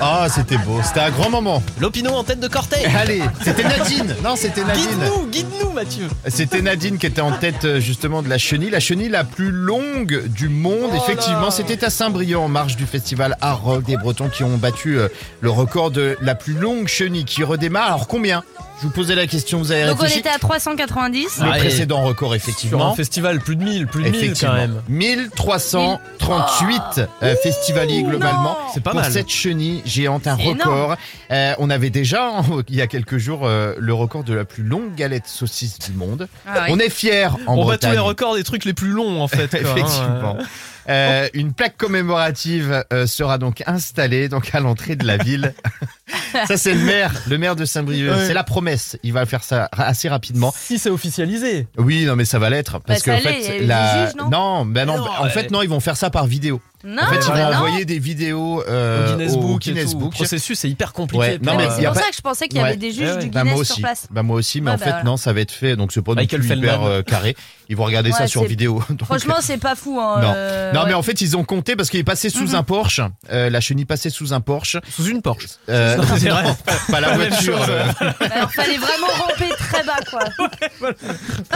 [0.00, 0.80] Ah, c'était beau.
[0.82, 1.62] C'était un grand moment.
[1.78, 2.94] Lopino en tête de cortège.
[2.96, 4.16] Allez, c'était Nadine.
[4.24, 4.84] Non, c'était Nadine.
[4.88, 6.08] Guide-nous, guide-nous, Mathieu.
[6.28, 9.50] C'était Nadine qui était en tête euh, justement de la chenille, la chenille la plus
[9.50, 10.90] longue du monde.
[10.94, 14.56] Oh Effectivement, c'était à Saint-Brieuc en marge du festival Art Rock des Bretons qui ont
[14.56, 15.08] battu euh,
[15.42, 17.86] le record de la plus longue chenille qui redémarre.
[17.88, 18.42] Alors combien?
[18.78, 21.38] Je vous posais la question, vous avez Donc on réfléchi était à 390.
[21.40, 22.90] Le Ah, précédent record, Sur un effectivement.
[23.40, 24.54] Plus de 1000, plus de 1000 quand Effectivement.
[24.54, 24.82] même.
[24.88, 28.56] 1338 euh, festivaliers globalement.
[28.72, 29.12] C'est pas pour mal.
[29.12, 30.96] cette chenille géante, un C'est record.
[31.30, 32.32] Euh, on avait déjà,
[32.68, 35.92] il y a quelques jours, euh, le record de la plus longue galette saucisse du
[35.92, 36.28] monde.
[36.46, 36.68] Ah oui.
[36.70, 37.92] On est fiers en On bat tous Bretagne.
[37.92, 39.48] les records des trucs les plus longs en fait.
[39.50, 39.62] quoi, hein.
[39.76, 40.36] Effectivement.
[40.40, 40.44] Euh,
[41.34, 45.54] une plaque commémorative euh, sera donc installée donc à l'entrée de la ville.
[46.46, 48.10] ça c'est le maire, le maire de Saint-Brieuc.
[48.12, 48.26] Ouais.
[48.26, 48.96] C'est la promesse.
[49.02, 50.52] Il va faire ça assez rapidement.
[50.56, 51.66] Si c'est officialisé.
[51.78, 54.64] Oui, non mais ça va l'être parce Bah, que en fait la juges, non?
[54.64, 56.60] Ben non, Non, en fait non, ils vont faire ça par vidéo.
[56.84, 57.56] Non, en fait, ils bah vont non.
[57.56, 59.94] envoyer des vidéos euh, au Guinness Book Guinness.
[59.94, 60.12] Book.
[60.12, 61.20] Le processus est hyper compliqué.
[61.20, 62.62] Ouais, non, pour, mais C'est y a pour pas- ça que je pensais qu'il y
[62.62, 62.68] Ouais.
[62.68, 63.24] avait des juges Ouais, ouais.
[63.24, 63.82] du Bah Guinness moi sur aussi.
[63.82, 64.06] place.
[64.10, 65.04] Bah moi aussi, mais Ouais, en bah fait voilà.
[65.04, 65.74] non, ça va être fait.
[65.76, 66.88] Donc c'est pas non Michael plus hyper Feldman.
[66.90, 67.36] euh, carré.
[67.68, 68.80] Ils vont regarder ça Ouais, sur c'est- vidéo.
[68.90, 69.98] Donc, Franchement, c'est pas fou.
[70.00, 70.32] Hein, Non.
[70.36, 70.86] euh, non ouais.
[70.88, 72.54] mais en fait ils ont compté parce qu'il est passé sous Mhm.
[72.54, 73.00] un Porsche.
[73.32, 74.76] Euh, la chenille passait sous un Porsche.
[74.88, 75.46] Sous une Porsche.
[75.68, 76.44] Euh, Non, c'est vrai.
[76.90, 77.58] pas la La même voiture.
[77.58, 77.66] chose.
[77.70, 77.84] euh,
[78.30, 80.24] Alors, fallait vraiment ramper très bas, quoi.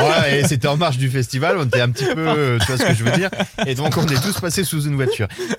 [0.03, 2.77] Ouais, et c'était en marge du festival, on était un petit peu, euh, tu vois
[2.79, 3.31] ce que je veux dire.
[3.67, 5.10] Et donc on est tous passés sous une voiture.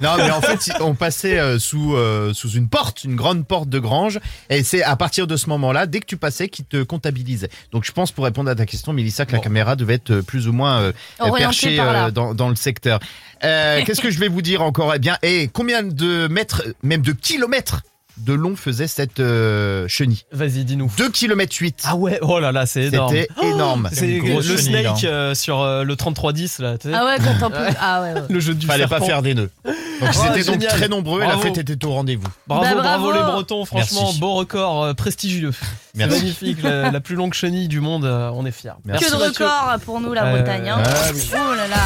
[0.02, 3.70] Non, mais en fait, on passait euh, sous euh, sous une porte, une grande porte
[3.70, 4.20] de grange.
[4.50, 7.50] Et c'est à partir de ce moment-là, dès que tu passais, qui te comptabilisait.
[7.72, 10.22] Donc je pense pour répondre à ta question, Mélissa, que la caméra devait être euh,
[10.22, 10.92] plus ou moins euh,
[11.38, 13.00] perchée euh, dans, dans le secteur.
[13.44, 14.94] Euh, Qu'est-ce que je vais vous dire encore?
[14.96, 17.82] Eh bien, et combien de mètres, même de kilomètres
[18.24, 20.92] de long faisait cette euh, chenille Vas-y, dis-nous.
[20.98, 21.84] 2 km 8.
[21.88, 23.14] Ah ouais, oh là là, c'est énorme.
[23.16, 23.90] C'était énorme.
[23.92, 25.08] C'est Une grosse le chenille, Snake hein.
[25.08, 26.96] euh, sur euh, le 3310 là, tu sais.
[26.96, 27.58] Ah ouais, quand on peut.
[27.80, 28.22] Ah ouais, ouais.
[28.30, 29.50] Le jeu du Fallait pas faire des nœuds.
[29.66, 30.72] Donc Oh, c'était donc génial.
[30.72, 31.44] très nombreux et la Bravo.
[31.44, 32.28] fête était au rendez-vous.
[32.48, 33.12] Bravo, Bah, bravo, bravo.
[33.12, 34.20] les Bretons, franchement, Merci.
[34.20, 35.52] beau record, euh, prestigieux.
[35.54, 36.18] C'est Merci.
[36.18, 38.72] magnifique, la, la plus longue chenille du monde, euh, on est fiers.
[38.84, 39.06] Merci.
[39.06, 39.46] Que de Mathieu.
[39.46, 40.70] records pour nous, la Euh, Bretagne.
[40.70, 40.82] Hein.
[40.84, 41.30] ah oui.
[41.34, 41.78] Oh là là.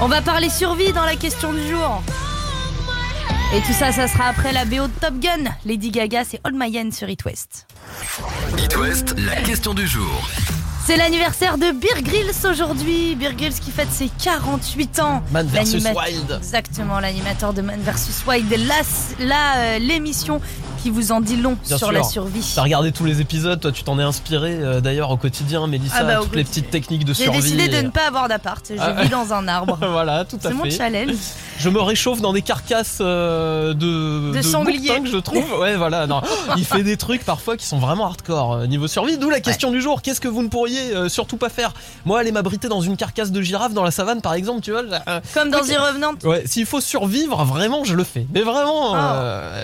[0.00, 2.02] On va parler survie dans la question du jour.
[3.54, 5.50] Et tout ça, ça sera après la BO de Top Gun.
[5.64, 7.66] Lady Gaga, c'est Old Mayen sur It West.
[8.58, 10.28] It West, la question du jour.
[10.84, 13.16] C'est l'anniversaire de Beer Grylls aujourd'hui.
[13.16, 15.22] Beer Grylls qui fête ses 48 ans.
[15.32, 16.32] Man L'anima- Wild.
[16.38, 18.50] Exactement, l'animateur de Man vs Wild.
[18.50, 18.74] Là,
[19.18, 20.40] là, euh, l'émission
[20.82, 21.92] qui vous en dit long Bien sur sûr.
[21.92, 22.52] la survie.
[22.54, 25.96] T'as regardé tous les épisodes, toi tu t'en es inspiré euh, d'ailleurs au quotidien, Mélissa,
[25.98, 27.40] Ah bah, au toutes les petites techniques de J'ai survie.
[27.40, 28.64] décidé de ne pas avoir d'appart.
[28.70, 29.02] Je Ah.
[29.02, 29.78] vis dans un arbre.
[29.90, 30.70] voilà, tout à C'est mon fait.
[30.70, 31.14] challenge.
[31.58, 34.88] Je me réchauffe dans des carcasses euh, de, De sanglier.
[34.88, 35.58] bouquetins que je trouve.
[35.58, 36.06] Ouais, voilà.
[36.06, 36.20] Non,
[36.56, 39.16] il fait des trucs parfois qui sont vraiment hardcore euh, niveau survie.
[39.16, 40.02] D'où la question du jour.
[40.02, 41.72] Qu'est-ce que vous ne pourriez euh, surtout pas faire?
[42.04, 44.82] Moi, aller m'abriter dans une carcasse de girafe dans la savane, par exemple, tu vois.
[45.08, 46.12] euh, Comme dans The Revenant.
[46.24, 48.26] Ouais, s'il faut survivre, vraiment, je le fais.
[48.34, 48.94] Mais vraiment,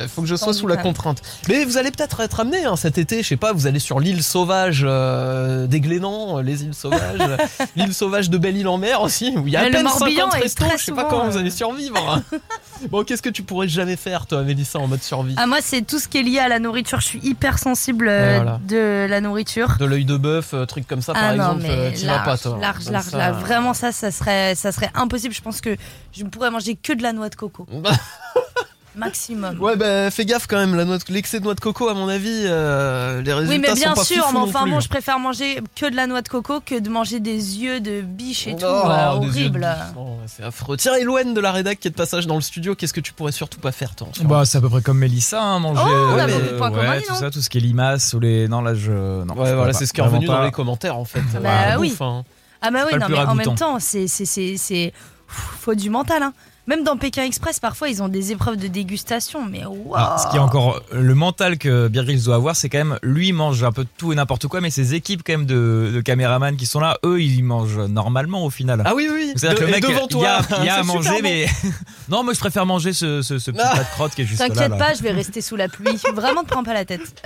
[0.02, 1.20] il faut que je sois sous la contrainte.
[1.48, 4.00] Mais vous allez peut-être être amené hein, cet été, je sais pas, vous allez sur
[4.00, 7.20] l'île sauvage des Glénans, les îles sauvages,
[7.76, 10.42] l'île sauvage de Belle-Île-en-Mer aussi, où il y a à Mais peine Morbihan 50 est
[10.42, 11.81] restos, je sais pas comment vous allez survivre.
[12.90, 15.82] bon, qu'est-ce que tu pourrais jamais faire, toi, Mélissa, en mode survie Ah, moi, c'est
[15.82, 17.00] tout ce qui est lié à la nourriture.
[17.00, 18.60] Je suis hyper sensible euh, voilà.
[18.66, 19.76] de la nourriture.
[19.78, 22.06] De l'œil de bœuf, euh, truc comme ça, par ah non, exemple, mais euh, t'y
[22.06, 22.58] vas pas, toi.
[22.60, 23.40] large, large, ça, large.
[23.42, 25.34] Vraiment, ça, ça serait, ça serait impossible.
[25.34, 25.76] Je pense que
[26.12, 27.66] je ne pourrais manger que de la noix de coco.
[28.94, 29.58] Maximum.
[29.58, 31.94] Ouais, bah fais gaffe quand même, la noix de- l'excès de noix de coco, à
[31.94, 34.88] mon avis, euh, les résultats Oui, mais bien sont pas sûr, mais enfin bon, je
[34.88, 38.46] préfère manger que de la noix de coco que de manger des yeux de biche
[38.48, 38.64] et tout.
[38.66, 39.68] Oh, euh, yeux de horrible.
[39.96, 40.76] Oh, c'est affreux.
[40.76, 43.12] Tiens, Eloane de la rédac qui est de passage dans le studio, qu'est-ce que tu
[43.14, 45.80] pourrais surtout pas faire, toi Bah, c'est à peu près comme Mélissa, hein, manger.
[45.86, 46.26] Oh, euh,
[46.98, 48.46] dis tout ça, tout ce qui est limaces ou les.
[48.46, 48.92] Non, là, je.
[49.24, 51.22] Non, Ouais, voilà, c'est ce qui est revenu dans les commentaires en fait.
[51.42, 51.88] Bah oui.
[51.90, 52.24] bouffe, hein.
[52.60, 54.92] Ah bah oui, non, mais en même temps, c'est c'est c'est c'est
[55.26, 56.22] faut du mental.
[56.22, 56.32] Hein.
[56.68, 59.44] Même dans Pékin Express, parfois, ils ont des épreuves de dégustation.
[59.44, 62.78] Mais waouh Alors, ce qui est encore le mental que Grylls doit avoir, c'est quand
[62.78, 65.46] même lui il mange un peu tout et n'importe quoi, mais ses équipes quand même
[65.46, 68.82] de, de caméramans qui sont là, eux ils mangent normalement au final.
[68.84, 69.32] Ah oui, oui.
[69.36, 70.56] C'est-à-dire que De- le mec, devant il y a, toi.
[70.60, 71.46] il y a à manger, mais
[72.08, 73.72] non, moi je préfère manger ce, ce, ce petit Ah.
[73.78, 74.48] tas de crotte qui est juste là.
[74.48, 75.98] T'inquiète pas, je vais rester sous la pluie.
[76.14, 77.22] Vraiment, te prends pas la tête.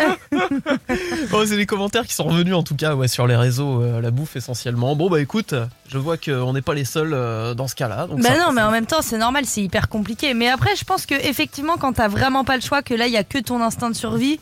[1.30, 4.00] Bon, c'est les commentaires qui sont revenus en tout cas ouais, sur les réseaux, euh,
[4.00, 4.96] la bouffe essentiellement.
[4.96, 5.54] Bon bah écoute,
[5.88, 8.06] je vois qu'on n'est pas les seuls euh, dans ce cas-là.
[8.10, 10.34] Bah non, mais en même temps, c'est normal, c'est hyper compliqué.
[10.34, 13.12] Mais après, je pense que effectivement, quand t'as vraiment pas le choix, que là, il
[13.12, 14.40] y a que ton instinct de survie.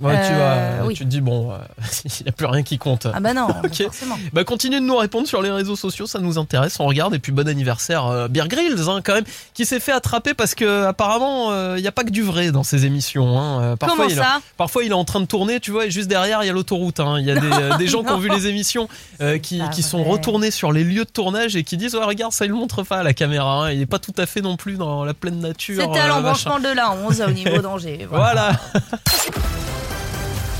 [0.00, 0.94] Ouais, tu, Euh, oui.
[0.94, 1.56] tu te dis bon, euh,
[2.04, 3.06] il n'y a plus rien qui compte.
[3.12, 3.82] Ah bah non, Ok.
[3.84, 4.16] forcément.
[4.32, 7.18] Bah continue de nous répondre sur les réseaux sociaux, ça nous intéresse, on regarde et
[7.18, 10.84] puis bon anniversaire euh, Bear Grylls hein, quand même qui s'est fait attraper parce que
[10.84, 13.38] apparemment euh, il n'y a pas que du vrai dans ses émissions.
[13.40, 13.60] Hein.
[13.62, 14.40] Euh, Parfois, Comment il est- ça?
[14.56, 16.52] Parfois il est en train de tourner, tu vois, et juste derrière il y a
[16.52, 17.00] l'autoroute.
[17.00, 17.16] hein.
[17.18, 18.88] Il y a des, euh, des gens qui ont vu les émissions
[19.20, 22.44] euh, qui, sont retournés sur les lieux de tournage et qui disent ouais regarde ça
[22.44, 23.70] il le montre pas à la caméra, hein.
[23.72, 25.82] il est pas tout à fait non plus dans la pleine nature.
[25.82, 28.06] C'était à euh, l'embranchement de la 11 au niveau danger.
[28.10, 28.52] Voilà.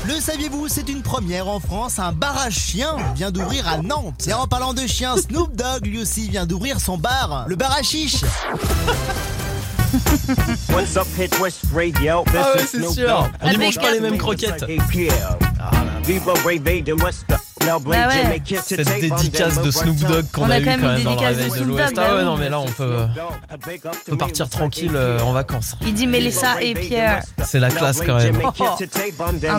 [0.09, 4.27] Le saviez-vous, c'est une première en France, un bar à chiens vient d'ouvrir à Nantes.
[4.27, 7.71] Et en parlant de chiens, Snoop Dogg lui aussi vient d'ouvrir son bar, le bar
[7.77, 8.23] à chiche.
[10.73, 12.23] What's up, Hit West Radio?
[12.25, 13.07] This Ah ouais, is c'est Snoop sûr.
[13.07, 13.31] Dogg.
[13.43, 14.65] On y mange pas les mêmes croquettes.
[17.85, 18.09] Bah
[18.63, 21.03] Cette dédicace de Snoop Dogg qu'on On a, a eu quand quand même même une
[21.03, 21.93] dans le de réveil de l'Ouest.
[21.97, 22.25] Ah ouais oui.
[22.25, 23.05] non mais là on peut,
[23.51, 25.75] on peut partir tranquille euh, en vacances.
[25.81, 27.23] Il dit Mélissa et Pierre.
[27.45, 28.39] C'est la classe quand même.
[28.43, 28.51] Oh,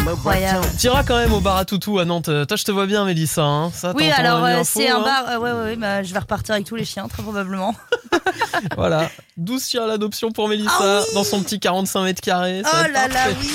[0.08, 0.66] incroyable.
[0.78, 2.28] T'iras quand même au bar à toutou à Nantes.
[2.28, 3.42] Euh, Toi, je te vois bien, Mélissa.
[3.42, 3.70] Hein.
[3.72, 5.24] Ça, Oui, t'entends alors euh, c'est un hein bar.
[5.28, 7.74] euh, ouais, ouais, ouais, bah, je vais repartir avec tous les chiens, très probablement.
[8.76, 9.08] Voilà.
[9.36, 12.62] 12 chiens à l'adoption pour Mélissa dans son petit 45 mètres carrés.
[12.64, 13.48] Ah Oh là là, oui.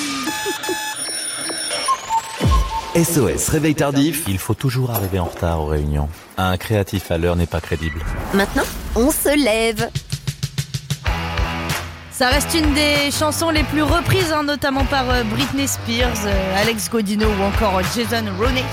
[2.95, 4.23] SOS Réveil Tardif.
[4.29, 6.07] Il faut toujours arriver en retard aux réunions.
[6.37, 7.99] Un créatif à l'heure n'est pas crédible.
[8.33, 8.63] Maintenant,
[8.95, 9.89] on se lève.
[12.11, 16.61] Ça reste une des chansons les plus reprises, hein, notamment par euh, Britney Spears, euh,
[16.61, 18.63] Alex Godino ou encore euh, Jason Ronek.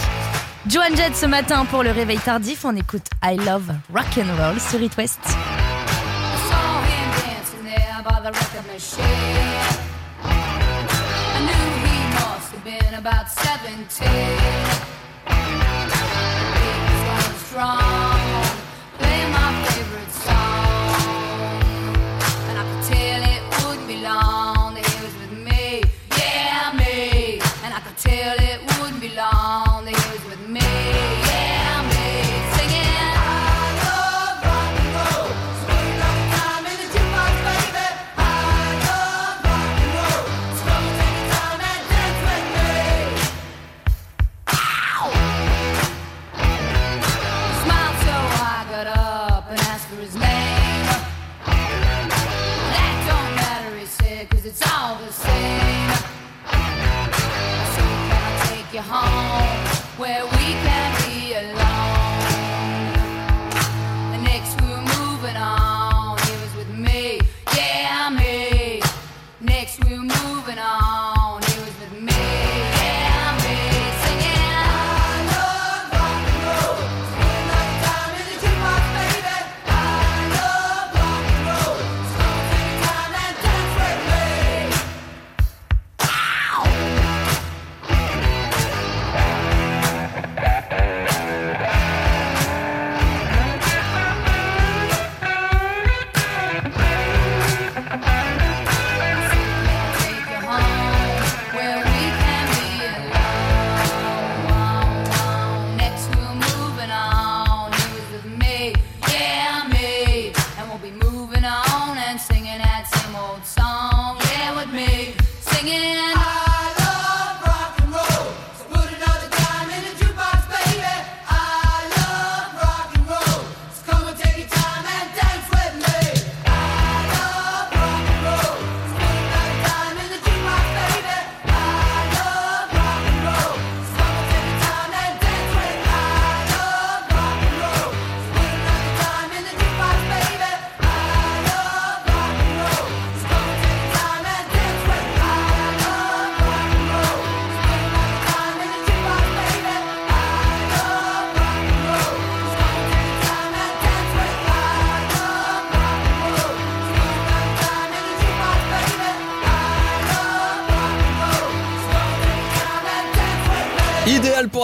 [0.69, 4.61] Joan Jett ce matin pour le réveil tardif, on écoute I Love Rock and Roll
[4.61, 5.19] sur It West.
[13.03, 14.07] About 17.
[15.27, 15.35] He
[17.47, 18.02] strong,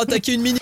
[0.01, 0.59] attaquer une mini.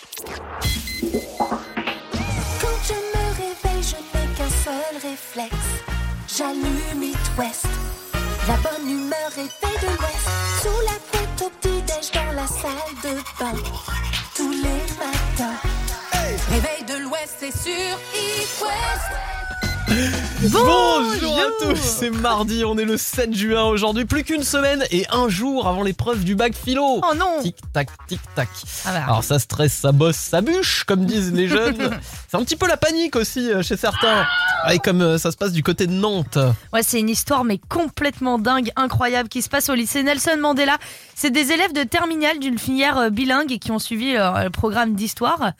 [22.06, 25.82] C'est mardi, on est le 7 juin aujourd'hui, plus qu'une semaine et un jour avant
[25.82, 27.00] l'épreuve du bac philo.
[27.02, 28.48] Oh non Tic tac, tic tac.
[28.84, 29.04] Ah bah.
[29.04, 31.90] Alors ça stresse, ça bosse, ça bûche, comme disent les jeunes.
[32.28, 34.24] C'est un petit peu la panique aussi euh, chez certains.
[34.72, 36.38] Et comme euh, ça se passe du côté de Nantes.
[36.72, 40.78] Ouais, c'est une histoire mais complètement dingue, incroyable, qui se passe au lycée Nelson Mandela.
[41.14, 44.50] C'est des élèves de terminale d'une filière euh, bilingue et qui ont suivi leur euh,
[44.50, 45.52] programme d'histoire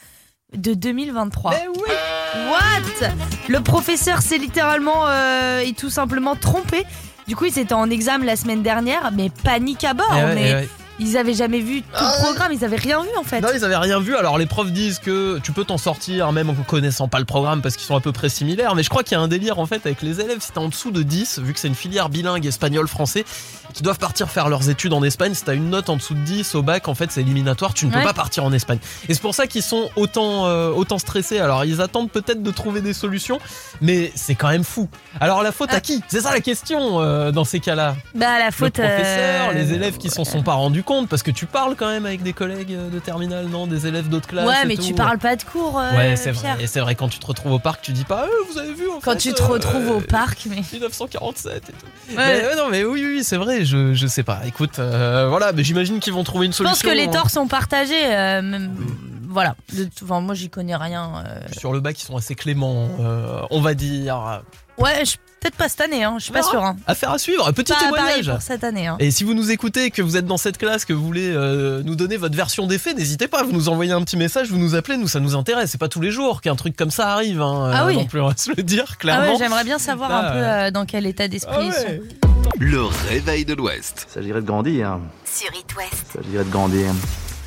[0.55, 1.53] de 2023.
[1.55, 1.91] Eh oui
[2.51, 3.11] What?
[3.49, 6.85] Le professeur s'est littéralement euh, et tout simplement trompé.
[7.27, 10.13] Du coup, ils étaient en examen la semaine dernière, mais panique à bord.
[10.13, 10.69] Eh ouais, mais eh ouais.
[10.99, 13.41] Ils avaient jamais vu tout le programme, ils avaient rien vu en fait.
[13.41, 14.17] Non, ils avaient rien vu.
[14.17, 17.63] Alors les profs disent que tu peux t'en sortir même en connaissant pas le programme
[17.63, 18.75] parce qu'ils sont à peu près similaires.
[18.75, 20.39] Mais je crois qu'il y a un délire en fait avec les élèves.
[20.41, 23.25] Si t'es en dessous de 10, vu que c'est une filière bilingue espagnol-français,
[23.75, 26.21] qui doivent partir faire leurs études en Espagne, si t'as une note en dessous de
[26.21, 27.75] 10 au bac, en fait c'est éliminatoire.
[27.75, 28.79] Tu ne peux pas partir en Espagne.
[29.09, 31.39] Et c'est pour ça qu'ils sont autant, euh, autant stressés.
[31.39, 33.39] Alors ils attendent peut-être de trouver des solutions,
[33.81, 34.89] mais c'est quand même fou.
[35.21, 36.03] Alors la faute à qui?
[36.09, 37.97] C'est ça la question euh, dans ces cas-là.
[38.15, 38.75] Bah la Le faute.
[38.75, 41.89] professeur, euh, les élèves qui s'en sont pas rendus compte parce que tu parles quand
[41.89, 44.47] même avec des collègues euh, de terminale, non Des élèves d'autres classes.
[44.49, 44.83] Ouais, mais tout.
[44.85, 45.79] tu parles pas de cours.
[45.79, 46.57] euh, Ouais, c'est vrai.
[46.61, 48.73] Et c'est vrai quand tu te retrouves au parc, tu dis pas, Euh, vous avez
[48.73, 50.57] vu en Quand fait, tu te euh, retrouves au parc, mais.
[50.73, 52.17] 1947 et tout.
[52.17, 52.43] Ouais.
[52.43, 53.67] Mais, non, mais oui, oui, oui, c'est vrai.
[53.67, 54.41] Je, je sais pas.
[54.47, 56.75] Écoute, voilà, mais j'imagine qu'ils vont trouver une Je solution.
[56.75, 57.11] pense que les hein.
[57.13, 58.01] torts sont partagés.
[58.09, 58.75] même-
[59.29, 59.55] Voilà.
[59.75, 61.25] De- Enfin, moi, j'y connais rien.
[61.27, 61.41] euh.
[61.59, 64.41] Sur le bac, ils sont assez cléments, euh, on va dire.
[64.79, 66.03] Ouais, je- peut-être pas cette année.
[66.05, 66.17] Hein.
[66.19, 66.63] Je suis pas sûre.
[66.65, 66.77] Hein.
[66.87, 67.51] Affaire à suivre.
[67.53, 68.31] Petit Pas pareil témoignage.
[68.31, 68.87] pour cette année.
[68.87, 68.97] Hein.
[68.99, 71.83] Et si vous nous écoutez, que vous êtes dans cette classe, que vous voulez euh,
[71.85, 74.59] nous donner votre version des faits, n'hésitez pas, vous nous envoyez un petit message, vous
[74.59, 75.71] nous appelez, nous ça nous intéresse.
[75.71, 77.41] C'est pas tous les jours qu'un truc comme ça arrive.
[77.41, 77.97] Hein, Ah euh, oui.
[77.97, 79.33] non plus, on va se le dire Ah clairement.
[79.33, 82.01] ouais, j'aimerais bien savoir Là, un peu euh, dans quel état d'esprit Ah ils ouais.
[82.01, 82.51] sont.
[82.59, 84.07] Le réveil de l'Ouest.
[84.09, 84.99] Il s'agirait de grandir.
[85.25, 86.07] Sur It West.
[86.15, 86.87] Il s'agirait de grandir.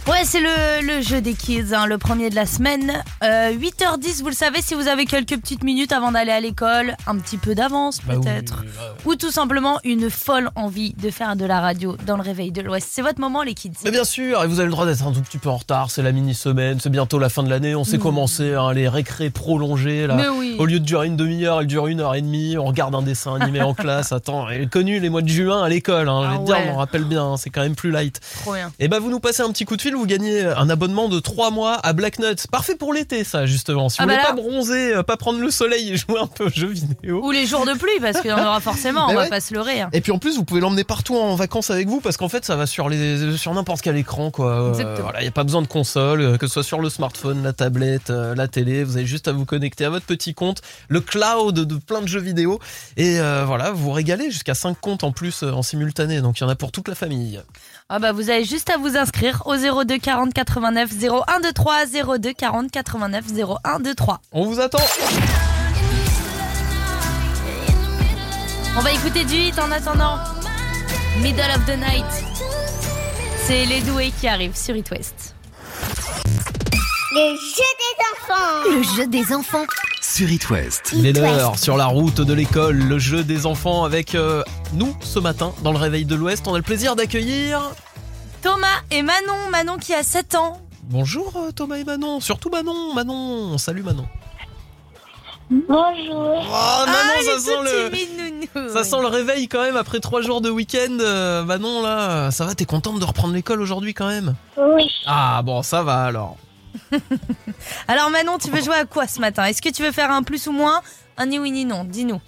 [0.07, 3.03] Ouais, c'est le, le jeu des kids, hein, le premier de la semaine.
[3.23, 6.95] Euh, 8h10, vous le savez, si vous avez quelques petites minutes avant d'aller à l'école,
[7.05, 8.63] un petit peu d'avance Bah oui, peut-être.
[8.63, 12.51] bah, Ou tout simplement une folle envie de faire de la radio dans le réveil
[12.51, 12.87] de l'Ouest.
[12.91, 13.71] C'est votre moment, les kids.
[13.85, 15.91] Mais bien sûr, et vous avez le droit d'être un tout petit peu en retard,
[15.91, 18.01] c'est la mini-semaine, c'est bientôt la fin de l'année, on sait Mm.
[18.01, 20.15] commencer, hein, les récrés prolongés, là.
[20.15, 20.55] Mais oui.
[20.57, 23.03] Au lieu de durer une demi-heure, elle dure une heure et demie, on regarde un
[23.03, 26.23] dessin animé en classe, attends, elle est connue les mois de juin à l'école, hein,
[26.23, 26.71] je vais Ah ouais.
[26.73, 28.19] on rappelle bien, hein, c'est quand même plus light.
[28.41, 28.71] Trop bien.
[28.79, 31.19] Et bah vous nous passez un petit coup de fil, vous gagnez un abonnement de
[31.19, 32.47] 3 mois à Black Nuts.
[32.51, 33.89] Parfait pour l'été ça justement.
[33.89, 34.29] Si vous Ah bah voulez là.
[34.29, 37.21] pas bronzer, euh, pas prendre le soleil et jouer un peu aux jeux vidéo.
[37.25, 39.53] Ou les jours de pluie, parce qu'il y en aura forcément, on va pas se
[39.53, 39.81] leurrer.
[39.81, 39.89] hein.
[39.93, 42.45] Et puis en plus vous pouvez l'emmener partout en vacances avec vous parce qu'en fait
[42.45, 44.51] ça va sur les sur n'importe quel écran quoi.
[44.65, 45.01] Euh, Exactement.
[45.03, 47.43] voilà, il y a pas besoin de console, euh, que ce soit sur le smartphone,
[47.43, 50.61] la tablette, euh, la télé, vous avez juste à vous connecter à votre petit compte,
[50.87, 52.59] le cloud de plein de jeux vidéo
[52.97, 56.21] et euh, voilà, vous régalez jusqu'à 5 comptes en plus en simultané.
[56.21, 57.39] Donc il y en a pour toute la famille.
[57.91, 62.69] Ah bah vous avez juste à vous inscrire au 02 40 89 0123 02 40
[62.69, 64.21] 89 0123.
[64.31, 64.77] On vous attend.
[68.77, 70.19] On va écouter du hit en attendant.
[71.23, 72.05] Middle of the night.
[73.47, 75.33] C'est les doués qui arrivent sur It West.
[77.11, 78.69] Le jeu des enfants.
[78.69, 79.65] Le jeu des enfants.
[80.01, 80.93] Sur It West.
[80.93, 81.17] West.
[81.19, 84.43] l'heure sur la route de l'école, le jeu des enfants avec euh,
[84.73, 86.47] nous ce matin dans le réveil de l'Ouest.
[86.47, 87.61] On a le plaisir d'accueillir.
[88.43, 89.49] Thomas et Manon.
[89.51, 90.61] Manon qui a 7 ans.
[90.83, 94.05] Bonjour euh, Thomas et Manon, surtout Manon, Manon, salut Manon.
[95.49, 95.67] Bonjour.
[95.77, 98.69] Oh Manon, Ah, ça sent le, timide, nounou.
[98.73, 100.97] ça sent le réveil quand même après trois jours de week-end.
[100.99, 104.35] euh, Manon là, ça va, t'es contente de reprendre l'école aujourd'hui quand même?
[104.57, 104.87] Oui.
[105.07, 106.37] Ah bon, ça va alors.
[107.87, 109.45] Alors Manon, tu veux jouer à quoi ce matin?
[109.45, 110.81] Est-ce que tu veux faire un plus ou moins?
[111.17, 112.21] Un ni oui ni non Dis-nous.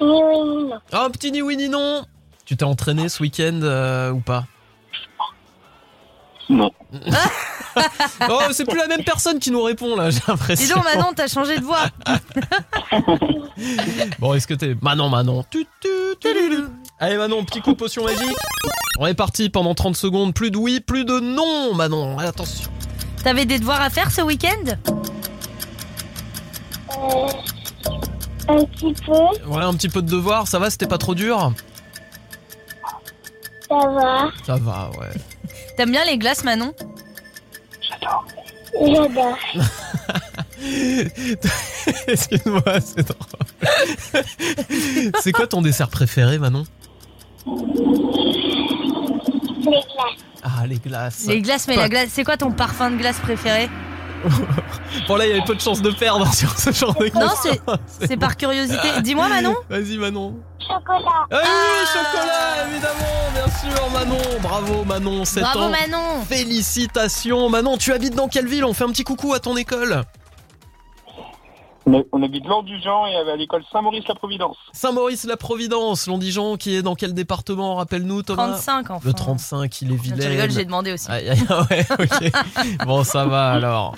[0.00, 0.80] Ni oui ni non.
[0.92, 2.04] Un petit ni oui ni non.
[2.44, 4.44] Tu t'es entraîné ce week-end euh, ou pas?
[6.48, 6.70] Non.
[8.30, 10.76] Oh, c'est plus la même personne qui nous répond là, j'ai Dis l'impression.
[10.76, 11.86] donc Manon, t'as changé de voix.
[14.20, 14.76] Bon, est-ce que t'es.
[14.80, 15.44] Manon, Manon.
[15.50, 15.88] Tu, tu,
[16.20, 16.64] tu, tu, tu.
[17.00, 18.36] Allez, Manon, petit coup de potion magique.
[18.98, 20.34] On est parti pendant 30 secondes.
[20.34, 22.16] Plus de oui, plus de non, Manon.
[22.18, 22.70] Attention.
[23.24, 24.76] T'avais des devoirs à faire ce week-end?
[26.90, 27.26] Euh,
[28.48, 29.14] un petit peu.
[29.48, 30.46] Ouais, un petit peu de devoir.
[30.46, 31.54] Ça va, c'était pas trop dur?
[33.66, 34.28] Ça va.
[34.44, 35.08] Ça va, ouais.
[35.78, 36.74] T'aimes bien les glaces Manon?
[38.78, 39.38] J'adore.
[42.06, 43.24] Excuse-moi, c'est drôle.
[45.22, 46.66] c'est quoi ton dessert préféré, Manon?
[47.46, 47.54] Les
[49.62, 50.33] glaces.
[50.44, 51.24] Ah, les glaces.
[51.26, 53.68] Les glaces, mais Pas- la glace, c'est quoi ton parfum de glace préféré
[55.08, 57.28] Bon là, il y avait peu de chances de perdre sur ce genre de Non,
[57.28, 57.60] question.
[57.86, 58.88] c'est c'est par curiosité.
[59.02, 59.54] Dis-moi, Manon.
[59.70, 60.36] Vas-y Manon.
[60.60, 61.26] Chocolat.
[61.30, 64.38] Ah oui, chocolat, évidemment, bien sûr, Manon.
[64.40, 65.70] Bravo Manon, 7 Bravo, ans.
[65.70, 66.24] Manon.
[66.28, 68.64] Félicitations Manon, tu habites dans quelle ville?
[68.64, 70.02] On fait un petit coucou à ton école.
[71.86, 72.44] On, habite
[72.82, 74.56] Jean et à l'école Saint-Maurice-la-Providence.
[74.72, 78.52] Saint-Maurice-la-Providence, Londijan, qui est dans quel département Rappelle-nous Thomas?
[78.52, 79.02] 35 enfants.
[79.04, 80.28] Le 35, il est Je vilain.
[80.28, 81.10] rigole, j'ai demandé aussi.
[81.10, 81.30] Ouais,
[81.98, 82.32] ok.
[82.86, 83.94] bon, ça va alors.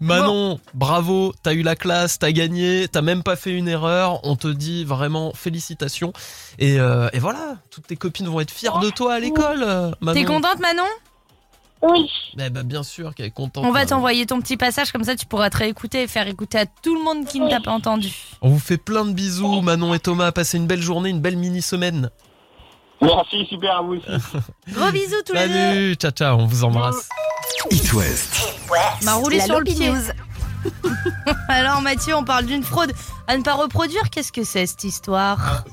[0.00, 4.20] Manon, bravo, t'as eu la classe, t'as gagné, t'as même pas fait une erreur.
[4.24, 6.12] On te dit vraiment félicitations.
[6.58, 9.66] Et, euh, et voilà, toutes tes copines vont être fières de toi à l'école.
[10.00, 10.14] Manon.
[10.14, 10.84] T'es contente, Manon?
[11.82, 12.10] Oui.
[12.38, 13.64] Eh ben, bien sûr qu'elle est contente.
[13.64, 13.88] On va Manon.
[13.88, 16.94] t'envoyer ton petit passage, comme ça tu pourras te réécouter et faire écouter à tout
[16.94, 18.12] le monde qui ne t'a pas entendu.
[18.42, 20.30] On vous fait plein de bisous, Manon et Thomas.
[20.32, 22.10] Passez une belle journée, une belle mini-semaine.
[23.02, 24.06] Merci, super à vous aussi.
[24.74, 25.54] Gros bisous tous les deux.
[25.54, 27.08] Salut, ciao, ciao, on vous embrasse.
[27.70, 28.58] It West.
[29.02, 29.90] M'a roulé La sur le pied.
[31.48, 32.92] Alors Mathieu, on parle d'une fraude
[33.26, 34.10] à ne pas reproduire.
[34.10, 35.64] Qu'est-ce que c'est cette histoire?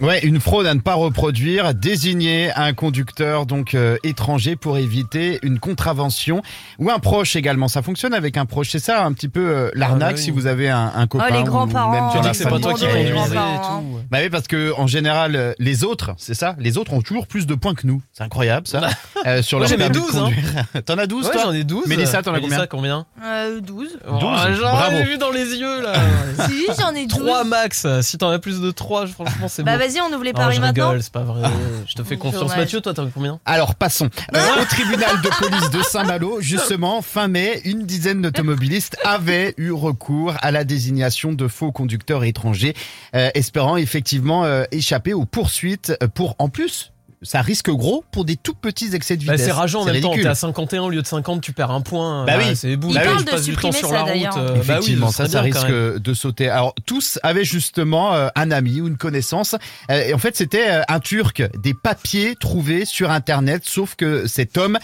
[0.00, 5.38] Ouais, une fraude à ne pas reproduire, désigner un conducteur donc euh, étranger pour éviter
[5.42, 6.42] une contravention
[6.80, 7.68] ou un proche également.
[7.68, 10.22] Ça fonctionne avec un proche, c'est ça un petit peu euh, l'arnaque Ah bah oui.
[10.22, 11.92] si vous avez un, un copain Oh, les ou grands-parents.
[11.92, 13.98] même Tu dis que c'est pas toi qui conduisais et tout.
[14.10, 17.28] Bah oui, parce que en général, euh, les autres, c'est ça, les autres ont toujours
[17.28, 18.02] plus de points que nous.
[18.12, 18.80] C'est incroyable ça.
[19.26, 20.20] Euh, sur Moi, leur permis de 12, hein.
[20.24, 20.84] conduire.
[20.84, 21.86] T'en as 12 Ouais, toi j'en ai 12.
[21.86, 23.98] Mélissa, t'en as combien combien euh, 12.
[24.06, 24.96] Oh, J'en bravo.
[24.96, 25.94] ai vu dans les yeux là.
[26.46, 27.20] Si, j'en ai 12.
[27.20, 27.86] 3 max.
[28.02, 29.83] Si t'en as plus de 3, franchement, c'est Bah bon.
[29.86, 30.88] Vas-y, on ouvre les Non, paris je maintenant.
[30.88, 31.42] rigole, c'est pas vrai.
[31.86, 32.42] Je te fais confiance.
[32.42, 32.56] Dommage.
[32.58, 33.40] Mathieu, toi, t'en as combien?
[33.44, 34.08] Alors passons.
[34.34, 39.70] Euh, au tribunal de police de Saint-Malo, justement, fin mai, une dizaine d'automobilistes avaient eu
[39.72, 42.74] recours à la désignation de faux conducteurs étrangers,
[43.14, 46.92] euh, espérant effectivement euh, échapper aux poursuites pour, en plus,
[47.24, 49.46] ça risque gros pour des tout petits excès de Bah, vitesse.
[49.46, 50.10] c'est rageant en même temps.
[50.10, 50.22] ridicule.
[50.24, 52.24] T'es à 51 au lieu de 50, tu perds un point.
[52.24, 52.54] Bah oui.
[52.54, 52.90] c'est bout.
[52.90, 54.36] Il Bah oui, passe du temps supprimer sur ça, la route.
[54.36, 56.48] euh, bah oui, Effectivement, ça, ça risque de sauter.
[56.48, 59.56] Alors, tous avaient justement euh, un ami ou une connaissance.
[59.90, 64.26] Euh, et en fait, c'était euh, un Turc, des papiers trouvés sur Internet, sauf que
[64.26, 64.78] cet homme,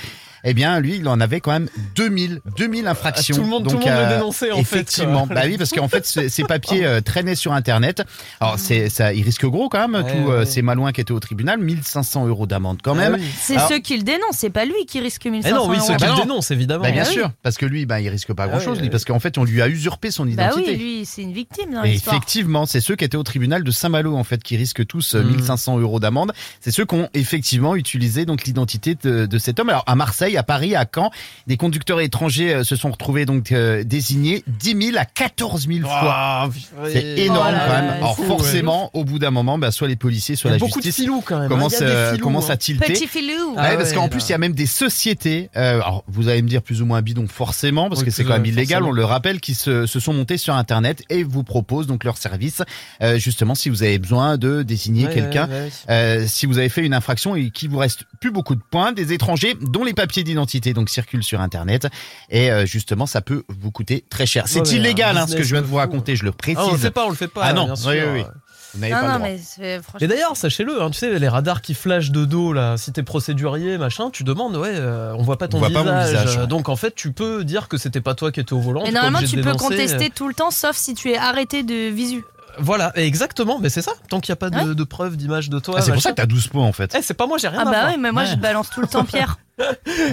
[0.45, 3.37] eh bien, lui, il en avait quand même 2000, 2000 infractions.
[3.37, 5.27] Tout le monde- tout le monde le dénonçait, en fait, Effectivement.
[5.27, 5.35] quoi.
[5.37, 8.03] Bah oui, parce qu'en fait, ces ces papiers euh, traînaient sur Internet.
[8.41, 10.47] Alors, c'est, ça, il risque gros quand même, Ouais, tous euh, ouais.
[10.47, 11.59] ces malouins qui étaient au tribunal.
[11.61, 13.15] 1500 euros d'amende quand Ah même.
[13.21, 13.27] oui.
[13.41, 15.89] C'est ceux qui le dénoncent, c'est pas lui qui risque Eh 1500 non, oui, ceux
[15.93, 15.97] euros.
[15.97, 16.21] qui bah le non.
[16.23, 16.85] dénoncent, évidemment.
[16.85, 17.15] Bah, bien Ah oui.
[17.15, 18.91] sûr, parce que lui, bah, il risque pas Ah grand chose, oui, lui, oui.
[18.91, 20.71] parce qu'en fait, on lui a usurpé son Bah identité.
[20.73, 22.17] oui, lui, c'est une victime dans l'histoire.
[22.17, 25.23] effectivement, c'est ceux qui étaient au tribunal de Saint-Malo en fait qui risquent tous euh,
[25.23, 25.29] Mm.
[25.37, 26.33] 1500 euros d'amende.
[26.61, 29.69] C'est ceux qui ont effectivement utilisé donc l'identité de, de cet homme.
[29.69, 31.11] Alors à Marseille, à Paris, à Caen,
[31.47, 35.81] des conducteurs étrangers euh, se sont retrouvés donc euh, désignés 10 000 à 14 000
[35.89, 35.91] fois.
[36.03, 36.49] Ah,
[36.93, 37.91] C'est énorme Oh là quand même.
[37.91, 40.79] Alors fou, forcément, au bout d'un moment, bah, soit les policiers, soit a la beaucoup
[40.81, 41.51] de justice filous quand même.
[41.53, 41.83] hein.
[41.83, 42.55] a des euh, filous, commencent hein.
[42.55, 42.93] à tilter.
[42.93, 43.55] Petit filou.
[43.57, 46.29] Ah Ouais, parce ouais, qu'en plus, il y a même des sociétés, euh, alors vous
[46.29, 48.79] allez me dire plus ou moins bidon forcément, parce Oui, que c'est quand même illégal,
[48.81, 48.89] forcément.
[48.89, 52.17] on le rappelle, qui se, se sont montés sur Internet et vous proposent donc leur
[52.17, 52.63] service,
[53.03, 55.71] euh, justement si vous avez besoin de désigner Ouais, quelqu'un, ouais, ouais.
[55.91, 58.93] euh, si vous avez fait une infraction et qu'il vous reste plus beaucoup de points,
[58.93, 61.89] des étrangers dont les papiers d'identité donc circulent sur Internet,
[62.31, 64.45] et euh, justement ça peut vous coûter très cher.
[64.47, 66.59] C'est Ouais, mais illégal hein, ce que je viens de vous raconter, je le précise.
[66.61, 67.43] Ah, on le fait pas, on le fait pas.
[67.45, 67.91] Ah non, bien sûr.
[67.91, 68.25] oui, oui, oui.
[68.73, 69.29] Vous n'avez Non, pas le droit.
[69.29, 69.99] mais c'est- franchement.
[70.01, 73.03] Et d'ailleurs, sachez-le, hein, tu sais, les radars qui flashent de dos, là, si t'es
[73.03, 75.95] procédurier, machin, tu demandes, ouais, euh, on voit pas ton voit pas visage.
[75.95, 76.43] mon visage, ouais.
[76.43, 78.85] Euh, Donc en fait, tu peux dire que c'était pas toi qui étais au volant.
[78.85, 82.23] Pas normalement, tu peux contester tout le temps, sauf si tu es arrêté de visu.
[82.59, 83.93] Voilà, exactement, mais c'est ça.
[84.09, 84.75] Tant qu'il n'y a pas de, Ouais.
[84.75, 85.77] de preuve d'image de toi.
[85.79, 86.95] Ah, c'est pour ça que t'as 12 points en fait.
[86.97, 87.89] Eh, c'est pas moi, j'ai rien Ah à bah voir.
[87.93, 89.37] oui, mais moi je balance tout le temps Pierre.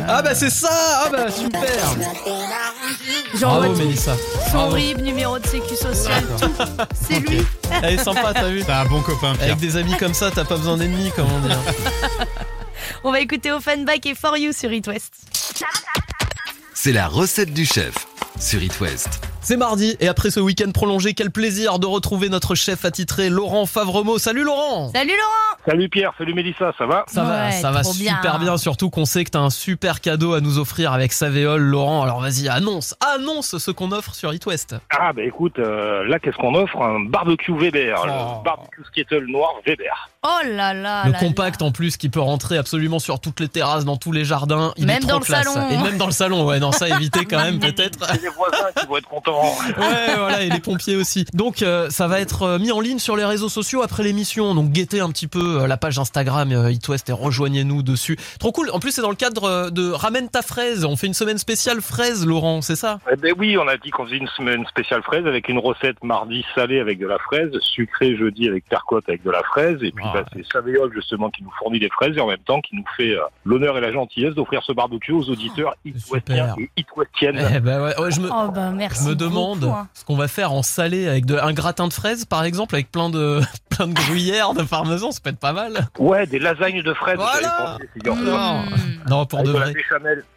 [0.08, 0.70] Ah bah c'est ça
[1.06, 1.62] Ah bah super
[3.36, 3.76] J'envoie Bravo.
[3.76, 4.16] Mélissa.
[4.52, 4.74] Son Bravo.
[4.76, 6.52] RIB, numéro de sécu sociale, tout.
[7.08, 7.42] C'est lui.
[7.84, 9.48] Elle est sympa, t'as vu C'est un bon copain, Pierre.
[9.54, 11.54] Avec des amis comme ça, t'as pas besoin d'ennemis, comme on dit.
[11.54, 12.26] hein.
[13.04, 15.14] On va écouter Offenbach et For You sur It West.
[16.74, 17.94] C'est la recette du chef
[18.40, 19.20] sur It West.
[19.48, 23.66] C'est mardi, et après ce week-end prolongé, quel plaisir de retrouver notre chef attitré, Laurent
[23.66, 24.18] Favremo.
[24.18, 27.82] Salut Laurent Salut Laurent Salut Pierre, salut Mélissa, ça va Ça va, Ouais, ça va
[27.86, 28.40] super bien.
[28.40, 28.58] bien.
[28.58, 32.04] surtout qu'on sait que t'as un super cadeau à nous offrir avec Savéol, Laurent.
[32.04, 34.76] Alors vas-y, annonce, annonce ce qu'on offre sur It West.
[34.90, 36.82] Ah bah écoute, euh, là qu'est-ce qu'on offre?
[36.82, 38.06] Un barbecue Weber, Oh.
[38.06, 40.10] le barbecue skettle noir Weber.
[40.24, 43.48] Oh là là le là compact en plus qui peut rentrer absolument sur toutes les
[43.48, 44.74] terrasses, dans tous les jardins.
[44.76, 45.48] Il Même est trop dans le classe.
[45.48, 45.70] salon.
[45.70, 48.00] Et même dans le salon, ouais, non, ça éviter quand même peut-être.
[48.22, 49.37] Les voisins qui vont être contents.
[49.42, 51.26] Ouais, voilà, et les pompiers aussi.
[51.34, 54.56] Donc, euh, ça va être euh, mis en ligne sur les réseaux sociaux après l'émission.
[54.56, 58.18] Donc, guettez un petit peu euh, la page Instagram euh, It West et rejoignez-nous dessus.
[58.40, 58.70] Trop cool.
[58.72, 60.86] En plus, c'est dans le cadre de Ramène ta fraise.
[60.86, 63.00] On fait une semaine spéciale fraise, Laurent, c'est ça?
[63.12, 66.04] Eh ben oui, on a dit qu'on faisait une semaine spéciale fraise avec une recette
[66.04, 69.92] mardi salée avec de la fraise, sucrée jeudi avec terre-côte avec de la fraise, et
[69.92, 70.12] puis Ah.
[70.14, 72.86] bah, c'est Savéol justement qui nous fournit des fraises et en même temps qui nous
[72.96, 76.70] fait euh, l'honneur et la gentillesse d'offrir ce barbecue aux auditeurs hit-westiens et.
[77.56, 79.04] Eh ben ouais, ouais, je me, Oh bah merci.
[79.04, 79.88] je me demande hein.
[79.94, 82.92] ce qu'on va faire en salé avec de, un gratin de fraises, par exemple, avec
[82.92, 85.88] plein de, plein de gruyère, de parmesan, ça peut être pas mal.
[86.00, 87.18] Ouais, des lasagnes de fraises.
[87.18, 87.78] Voilà.
[87.78, 88.24] pensé, figure-toi.
[88.24, 88.64] Non,
[89.10, 89.74] non, pour Avec de vrai.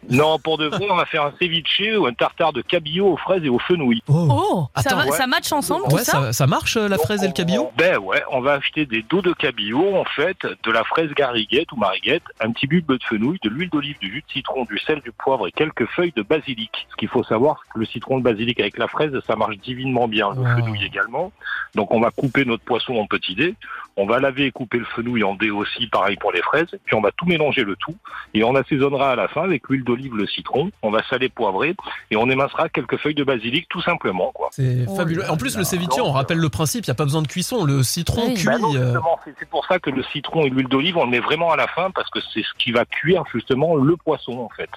[0.09, 3.17] Non, pour de vrai, on va faire un ceviche ou un tartare de cabillaud aux
[3.17, 4.01] fraises et aux fenouilles.
[4.07, 5.11] Oh, ça, Attends, va, ouais.
[5.11, 7.71] ça match ensemble Ouais, tout ça, ça, ça marche euh, la fraise et le cabillaud?
[7.77, 11.71] Ben ouais, on va acheter des dos de cabillaud, en fait, de la fraise gariguette
[11.71, 14.77] ou mariguette, un petit bulbe de fenouil, de l'huile d'olive, du jus de citron, du
[14.79, 16.87] sel, du poivre et quelques feuilles de basilic.
[16.91, 19.57] Ce qu'il faut savoir, c'est que le citron de basilic avec la fraise, ça marche
[19.57, 20.29] divinement bien.
[20.35, 21.31] Le fenouil également.
[21.75, 23.55] Donc on va couper notre poisson en petits dés.
[24.01, 26.67] On va laver et couper le fenouil en dés aussi, pareil pour les fraises.
[26.85, 27.95] Puis on va tout mélanger le tout.
[28.33, 30.71] Et on assaisonnera à la fin avec l'huile d'olive, le citron.
[30.81, 31.75] On va saler, poivrer.
[32.09, 34.49] Et on émincera quelques feuilles de basilic, tout simplement, quoi.
[34.51, 35.29] C'est Oh fabuleux.
[35.29, 35.59] En plus, là.
[35.59, 37.63] le ceviche, on rappelle le principe, il n'y a pas besoin de cuisson.
[37.63, 38.33] Le citron Oui.
[38.33, 38.45] cuit.
[38.45, 41.11] Bah euh, justement, c'est- c'est pour ça que le citron et l'huile d'olive, on le
[41.11, 44.39] met vraiment à la fin parce que c'est ce qui va cuire justement le poisson
[44.39, 44.69] en fait.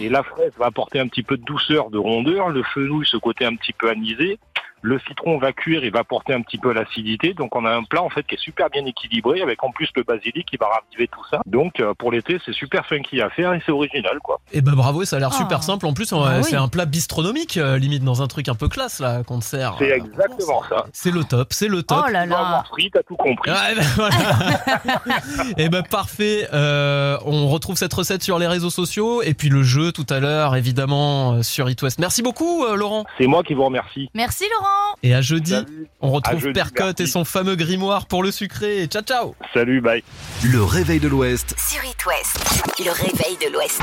[0.00, 3.16] Et la fraise va apporter un petit peu de douceur, de rondeur, le fenouil ce
[3.16, 4.38] côté un petit peu anisé,
[4.86, 7.32] le citron va cuire et va apporter un petit peu l'acidité.
[7.32, 9.88] Donc on a un plat en fait qui est super bien équilibré avec en plus
[9.96, 11.40] le basilic qui va raviver tout ça.
[11.46, 14.40] Donc euh, pour l'été, c'est super funky à faire et c'est original quoi.
[14.52, 15.36] Et bah bravo, ça a l'air Ah.
[15.38, 15.86] super simple.
[15.86, 16.44] En plus, Ah oui.
[16.44, 19.44] c'est un plat bistronomique, euh, limite dans un truc un peu classe là qu'on te
[19.44, 19.74] sert.
[19.78, 20.84] C'est Euh, exactement ça.
[20.92, 22.04] C'est le top, c'est le top.
[22.06, 22.62] Oh là là.
[22.92, 23.50] t'as tout compris.
[23.50, 24.16] Ouais, ben voilà.
[25.56, 26.46] et ben parfait.
[26.52, 30.20] Euh, on retrouve cette recette sur les réseaux sociaux et puis le jeu tout à
[30.20, 31.98] l'heure évidemment sur It West.
[31.98, 33.04] Merci beaucoup euh, Laurent.
[33.18, 34.10] C'est moi qui vous remercie.
[34.14, 34.73] Merci Laurent.
[35.02, 35.86] Et à jeudi, Salut.
[36.00, 37.02] on retrouve jeudi, Percotte merci.
[37.02, 38.86] et son fameux grimoire pour le sucré.
[38.86, 39.34] Ciao ciao.
[39.52, 40.02] Salut, bye.
[40.44, 42.38] Le réveil de l'Ouest, Sur It West,
[42.84, 43.80] le réveil de l'Ouest.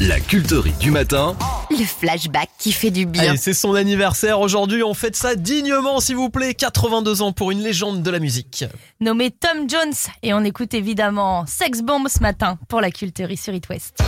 [0.00, 1.36] la culterie du matin.
[1.70, 3.36] Le flashback qui fait du bien.
[3.36, 4.82] C'est son anniversaire aujourd'hui.
[4.82, 6.54] On fête ça dignement s'il vous plaît.
[6.54, 8.64] 82 ans pour une légende de la musique.
[9.00, 13.52] Nommé Tom Jones et on écoute évidemment Sex Bomb ce matin pour la culterie sur
[13.52, 14.02] It West.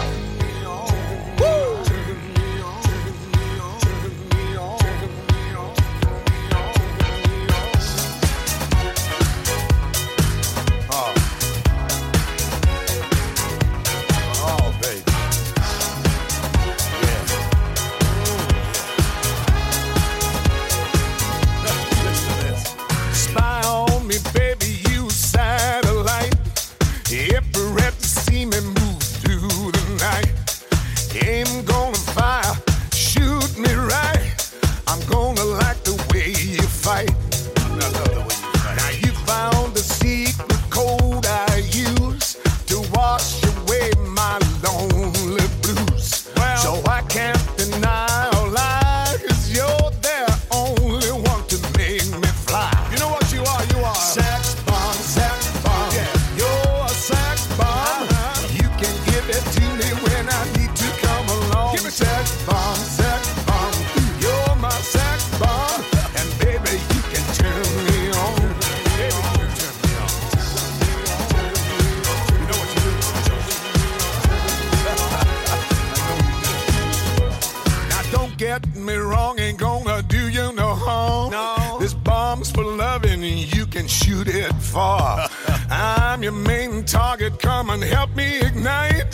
[78.65, 81.31] Get me wrong, ain't gonna do you no harm.
[81.31, 81.79] No.
[81.81, 85.29] This bomb's for loving, and you can shoot it far.
[85.71, 89.05] I'm your main target, come and help me ignite.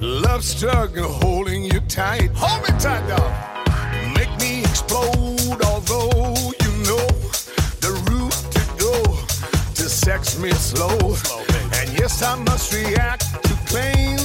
[0.00, 2.30] Love struggle holding you tight.
[2.34, 3.32] Hold me tight, dog.
[4.14, 7.06] Make me explode, although you know
[7.84, 8.94] the route to go
[9.74, 10.98] to sex me slow.
[11.78, 14.19] And yes, I must react to claims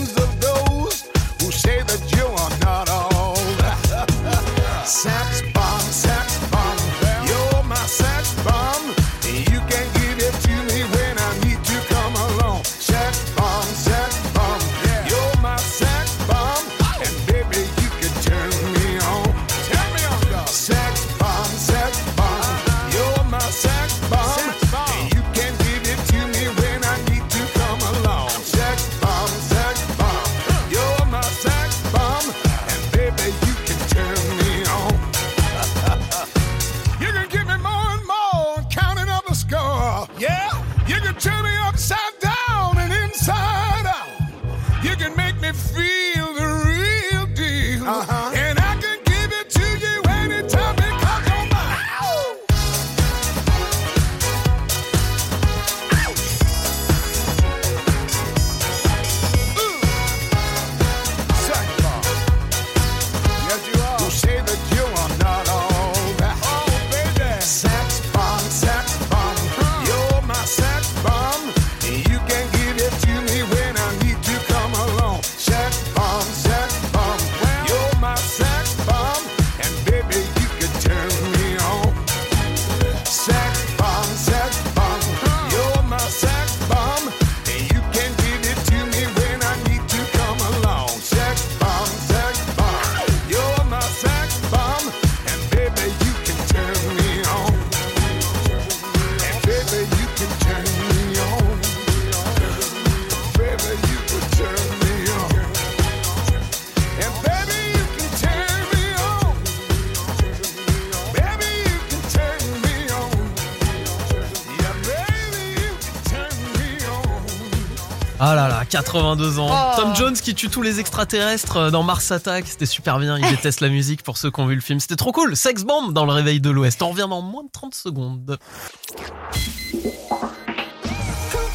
[118.76, 119.48] 82 ans.
[119.50, 119.80] Oh.
[119.80, 122.46] Tom Jones qui tue tous les extraterrestres euh, dans Mars Attack.
[122.46, 123.18] C'était super bien.
[123.18, 124.82] Il déteste la musique pour ceux qui ont vu le film.
[124.82, 125.38] C'était trop cool.
[125.38, 126.82] Sex Bomb dans le réveil de l'Ouest.
[126.82, 128.38] On revient dans moins de 30 secondes.
[128.68, 129.80] Quand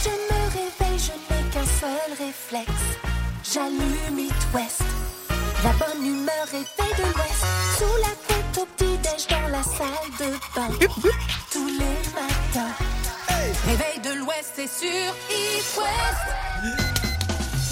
[0.02, 2.70] je me réveille, je n'ai qu'un seul réflexe.
[3.52, 4.82] J'allume It West.
[5.62, 7.44] La bonne humeur est faite de l'Ouest.
[7.76, 10.70] Sous la couette au petit-déj dans la salle de bain.
[11.52, 12.74] Tous les matins.
[13.66, 16.99] Réveil de l'Ouest, c'est sur It West.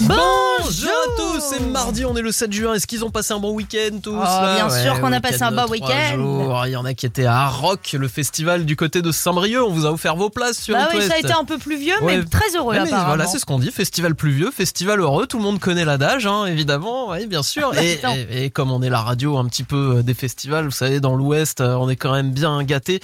[0.09, 2.73] Bonjour à tous, c'est mardi, on est le 7 juin.
[2.73, 5.43] Est-ce qu'ils ont passé un bon week-end tous Oh, là bien sûr qu'on a passé
[5.43, 6.63] un bon week-end.
[6.65, 9.61] Il y en a qui étaient à Rock, le festival du côté de Saint-Brieuc.
[9.63, 11.93] On vous a offert vos places sur Bah oui, ça a été un peu pluvieux,
[12.01, 12.17] Ouais.
[12.17, 13.07] mais très heureux Ouais, mais apparemment.
[13.07, 13.71] Voilà, c'est ce qu'on dit.
[13.71, 15.27] Festival pluvieux, festival heureux.
[15.27, 17.09] Tout le monde connaît l'adage, hein, évidemment.
[17.11, 17.71] Oui, bien sûr.
[17.79, 18.15] Et, Attends.
[18.15, 20.99] et- et comme on est la radio un petit peu euh, des festivals, vous savez,
[20.99, 22.99] dans l'Ouest, euh, on est quand même bien gâtés.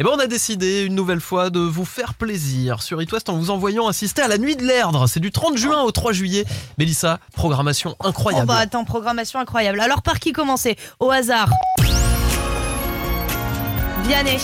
[0.00, 3.28] Et ben, on a décidé une nouvelle fois de vous faire plaisir sur It West
[3.30, 5.08] en vous envoyant assister à la nuit de l'Erdre.
[5.08, 6.44] C'est du 30 juin au 3 juillet.
[6.78, 8.46] Mélissa, programmation Oh incroyable.
[8.46, 9.80] bah attends, programmation incroyable.
[9.80, 10.76] Alors par qui commencer?
[11.00, 11.50] Au hasard.
[14.04, 14.38] Vianney.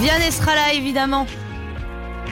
[0.00, 1.26] Vianney sera là évidemment.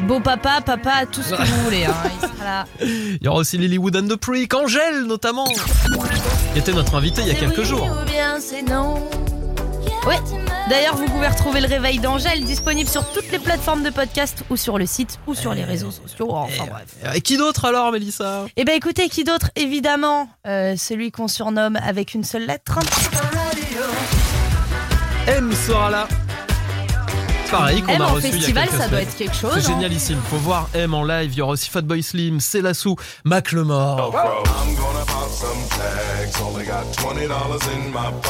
[0.02, 1.86] Beau papa, papa, tout ce que vous voulez.
[1.86, 2.66] hein, Il sera là.
[2.82, 7.28] Il y aura aussi Lilywood and the Prick, Angèle notamment, qui était notre invité il
[7.28, 7.88] y a quelques oui jours.
[8.02, 9.08] Ou bien c'est non?
[10.06, 10.18] Ouais.
[10.68, 14.56] D'ailleurs, vous pouvez retrouver le réveil d'Angèle disponible sur toutes les plateformes de podcast ou
[14.56, 16.30] sur le site ou sur les réseaux sociaux.
[16.30, 17.16] Enfin bref.
[17.16, 18.46] Et qui d'autre alors, Mélissa?
[18.56, 19.50] Eh ben écoutez, qui d'autre?
[19.56, 22.78] Évidemment, euh, celui qu'on surnomme avec une seule lettre.
[25.26, 26.08] M sera là.
[27.52, 29.08] Pareil qu'on M a en reçu il y a festival, quelques ça doit semaines.
[29.08, 29.74] être quelque chose, C'est hein.
[29.74, 30.18] génialissime.
[30.30, 31.30] Faut voir M en live.
[31.32, 34.10] Il y aura aussi Fatboy Slim, Célassou, Macklemore,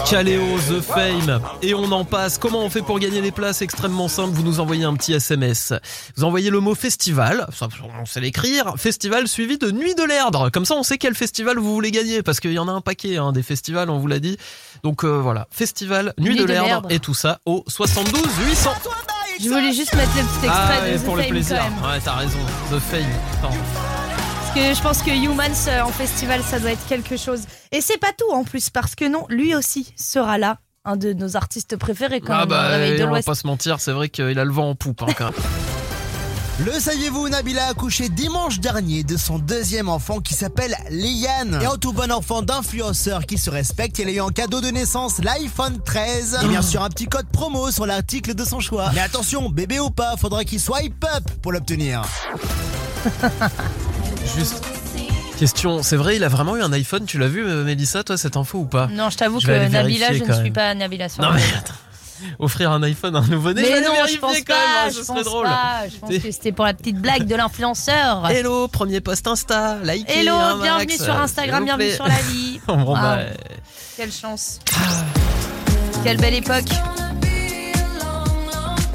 [0.08, 1.40] Caléo, The Fame.
[1.62, 2.38] Et on en passe.
[2.38, 3.62] Comment on fait pour gagner les places?
[3.62, 4.30] Extrêmement simple.
[4.34, 5.72] Vous nous envoyez un petit SMS.
[6.16, 7.46] Vous envoyez le mot festival.
[7.56, 7.68] Ça,
[8.00, 8.74] on sait l'écrire.
[8.76, 10.50] Festival suivi de Nuit de l'Erdre.
[10.50, 12.22] Comme ça, on sait quel festival vous voulez gagner.
[12.22, 14.36] Parce qu'il y en a un paquet hein, des festivals, on vous l'a dit.
[14.82, 15.46] Donc euh, voilà.
[15.50, 16.66] Festival, Nuit, Nuit de de l'Erdre.
[16.66, 16.90] l'Erdre.
[16.92, 18.70] Et tout ça au 72 800.
[19.40, 21.58] Je voulais juste mettre le petit extrait Ah de ouais, The pour le Fame, plaisir.
[21.58, 21.90] quand même.
[21.92, 22.38] Ouais, t'as raison.
[22.70, 23.02] The Fame.
[23.38, 23.56] Attends.
[24.40, 27.42] Parce que je pense que Humans euh, en festival, ça doit être quelque chose.
[27.72, 30.58] Et c'est pas tout en plus, parce que non, lui aussi sera là.
[30.84, 32.48] Un de nos artistes préférés quand Ah même,
[32.98, 35.12] bah, on va pas se mentir, c'est vrai qu'il a le vent en poupe hein,
[35.16, 35.34] quand même.
[36.60, 41.58] Le saviez-vous, Nabila a accouché dimanche dernier de son deuxième enfant qui s'appelle Liane.
[41.62, 44.68] Et en tout bon enfant d'influenceur qui se respecte, elle a eu en cadeau de
[44.68, 46.38] naissance l'iPhone 13.
[46.44, 48.90] Et bien sûr un petit code promo sur l'article de son choix.
[48.94, 52.02] Mais attention, bébé ou pas, faudra qu'il swipe up pour l'obtenir.
[54.36, 54.62] Juste.
[55.38, 58.16] Question, c'est vrai, il a vraiment eu un iPhone, tu l'as vu euh, Mélissa, toi,
[58.16, 58.86] cette info ou pas?
[58.92, 60.52] Non, je t'avoue Je vais que aller Nabila, vérifier je ne quand suis même.
[60.52, 61.74] pas Nabila sur Non mais attends,
[62.38, 64.98] offrir un iPhone à un nouveau-né, Mais non, je pense quand même, hein, pas, ce
[64.98, 65.46] je serait pense drôle.
[65.46, 65.82] pas.
[65.92, 68.26] Je pense que c'était pour la petite blague de l'influenceur.
[68.30, 71.96] Hello, premier post Insta, likez Hello, hein, Max, bienvenue sur euh, Instagram, bienvenue plaît.
[71.96, 72.60] sur la vie.
[72.66, 73.26] bon, bah, Wow.
[73.96, 74.58] Quelle chance.
[76.04, 76.64] Quelle belle époque.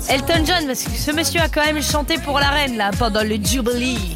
[0.10, 3.24] Elton John, parce que ce monsieur a quand même chanté pour la reine là pendant
[3.24, 4.16] le Jubilee.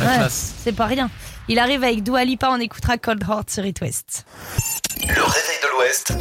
[0.00, 1.10] La Ouais, c'est pas rien.
[1.48, 4.24] Il arrive avec Dua Lipa, on écoutera Cold Heart sur It West.
[5.08, 6.12] Le réveil de l'Ouest.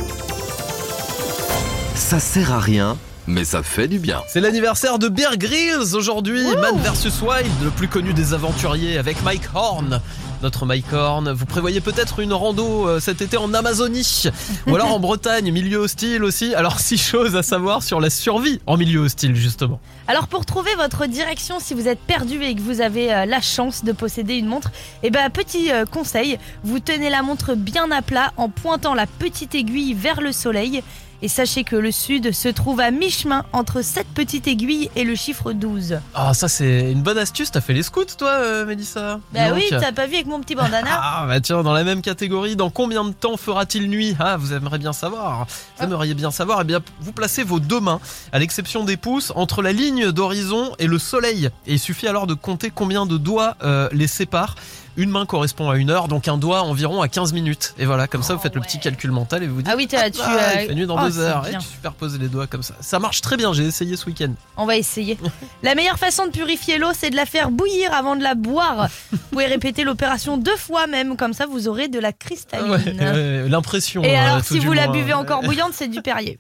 [2.02, 4.22] Ça sert à rien, mais ça fait du bien.
[4.28, 9.24] C'est l'anniversaire de Bear Grylls aujourd'hui, Man vs Wild, le plus connu des aventuriers avec
[9.24, 10.02] Mike Horn.
[10.42, 14.24] Notre Mike Horn, vous prévoyez peut-être une rando euh, cet été en Amazonie
[14.68, 16.54] ou alors en Bretagne, milieu hostile aussi.
[16.56, 19.80] Alors six choses à savoir sur la survie en milieu hostile justement.
[20.08, 23.40] Alors pour trouver votre direction, si vous êtes perdu et que vous avez euh, la
[23.40, 24.72] chance de posséder une montre,
[25.04, 29.06] eh ben petit euh, conseil, vous tenez la montre bien à plat en pointant la
[29.06, 30.84] petite aiguille vers le soleil.
[31.22, 35.16] Et sachez que le sud se trouve à mi-chemin entre cette petite aiguille et le
[35.16, 36.00] chiffre 12.
[36.16, 39.60] Ah ça c'est une bonne astuce, t'as fait les scouts toi euh, Mélissa Bah Donc,
[39.60, 42.56] oui, t'as pas vu avec mon petit bandana Ah bah tiens, dans la même catégorie,
[42.56, 44.16] dans combien de temps fera-t-il nuit?
[44.20, 45.46] Ah, vous aimeriez bien savoir.
[45.78, 46.62] Vous aimeriez bien savoir.
[46.62, 48.00] Eh bien, vous placez vos deux mains,
[48.32, 51.50] à l'exception des pouces, entre la ligne d'horizon et le soleil.
[51.68, 54.56] Et il suffit alors de compter combien de doigts euh, les séparent.
[54.98, 57.74] Une main correspond à une heure, donc un doigt environ à 15 minutes.
[57.78, 59.84] Et voilà, comme ça, vous faites le petit calcul mental et vous dites Ah oui,
[59.84, 61.48] Hop tu, euh, il fait nuit dans oh, deux heures.
[61.48, 62.74] Et tu superposes les doigts comme ça.
[62.82, 64.34] Ça marche très bien, j'ai essayé ce week-end.
[64.58, 65.18] On va essayer.
[65.64, 68.90] La meilleure façon de purifier l'eau, c'est de la faire bouillir avant de la boire.
[69.12, 72.70] Vous pouvez répéter l'opération deux fois même, comme ça vous aurez de la cristalline.
[72.72, 74.04] Ouais, L'impression.
[74.04, 76.38] Et euh, alors, si vous la buvez encore bouillante, c'est du Perrier.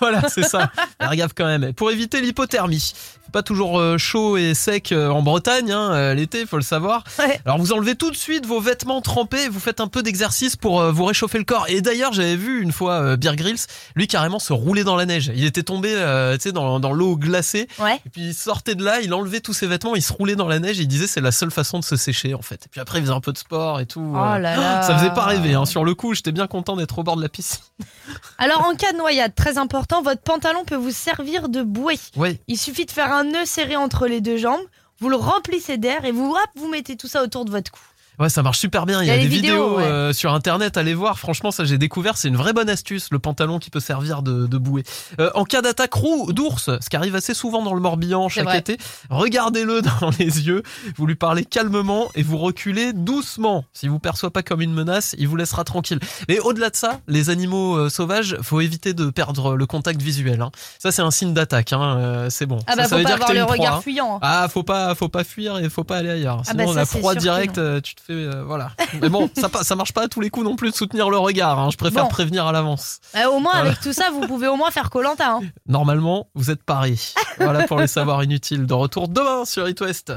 [0.00, 0.70] voilà, c'est ça.
[1.00, 1.72] Faire gaffe quand même.
[1.72, 2.92] Pour éviter l'hypothermie.
[3.32, 7.02] Pas toujours euh, chaud et sec euh, en Bretagne, hein, euh, l'été, faut le savoir.
[7.44, 10.82] Alors vous enlevez tout de suite vos vêtements trempés, vous faites un peu d'exercice pour
[10.92, 11.66] vous réchauffer le corps.
[11.68, 13.58] Et d'ailleurs, j'avais vu une fois Bear Grylls,
[13.96, 15.32] lui carrément se rouler dans la neige.
[15.34, 17.68] Il était tombé, euh, tu sais, dans, dans l'eau glacée.
[17.78, 18.00] Ouais.
[18.06, 20.48] Et puis il sortait de là, il enlevait tous ses vêtements, il se roulait dans
[20.48, 20.78] la neige.
[20.78, 22.66] Et il disait c'est la seule façon de se sécher en fait.
[22.66, 24.12] Et puis après, il faisait un peu de sport et tout.
[24.12, 24.82] Oh là là.
[24.82, 25.54] Ça faisait pas rêver.
[25.54, 25.64] Hein.
[25.64, 27.60] Sur le coup, j'étais bien content d'être au bord de la piscine.
[28.38, 31.98] Alors en cas de noyade, très important, votre pantalon peut vous servir de bouée.
[32.16, 32.38] Oui.
[32.48, 34.64] Il suffit de faire un nœud serré entre les deux jambes,
[34.98, 37.80] vous le remplissez d'air et vous, vous mettez tout ça autour de votre cou.
[38.18, 39.02] Ouais, ça marche super bien.
[39.02, 39.40] Il y a, a des vidéos,
[39.70, 39.84] vidéos, ouais.
[39.84, 41.18] euh, sur internet, allez voir.
[41.18, 44.46] Franchement, ça j'ai découvert, c'est une vraie bonne astuce, le pantalon qui peut servir de,
[44.46, 44.82] de bouée.
[45.18, 48.44] Euh, en cas d'attaque roux d'ours, ce qui arrive assez souvent dans le Morbihan chaque
[48.44, 48.58] vrai.
[48.58, 48.76] été,
[49.10, 50.62] regardez-le dans les yeux,
[50.96, 53.64] vous lui parlez calmement et vous reculez doucement.
[53.72, 56.00] S'il vous perçoit pas comme une menace, il vous laissera tranquille.
[56.28, 60.40] Mais au-delà de ça, les animaux euh, sauvages, faut éviter de perdre le contact visuel.
[60.42, 60.50] hein.
[60.78, 62.58] Ça c'est un signe d'attaque, hein, euh, c'est bon.
[62.66, 63.80] Ah bah ça faut veut pas dire avoir le proie, regard hein.
[63.82, 64.18] fuyant.
[64.22, 66.42] Ah, faut pas, faut pas fuir et faut pas aller ailleurs.
[66.46, 67.64] Ah Sinon, bah ça, la c'est proie sûr que directe, non.
[67.64, 68.70] euh, tu te euh, voilà.
[69.00, 71.18] Mais bon, ça, ça marche pas à tous les coups non plus de soutenir le
[71.18, 71.58] regard.
[71.58, 71.68] hein.
[71.70, 72.08] Je préfère Bon.
[72.10, 73.00] prévenir à l'avance.
[73.16, 73.70] Euh, au moins Voilà.
[73.70, 75.32] avec tout ça, vous pouvez au moins faire Colanta.
[75.34, 75.40] Hein.
[75.66, 76.96] Normalement, vous êtes parés.
[77.38, 78.66] Voilà pour les savoirs inutiles.
[78.66, 80.12] De retour demain sur It West.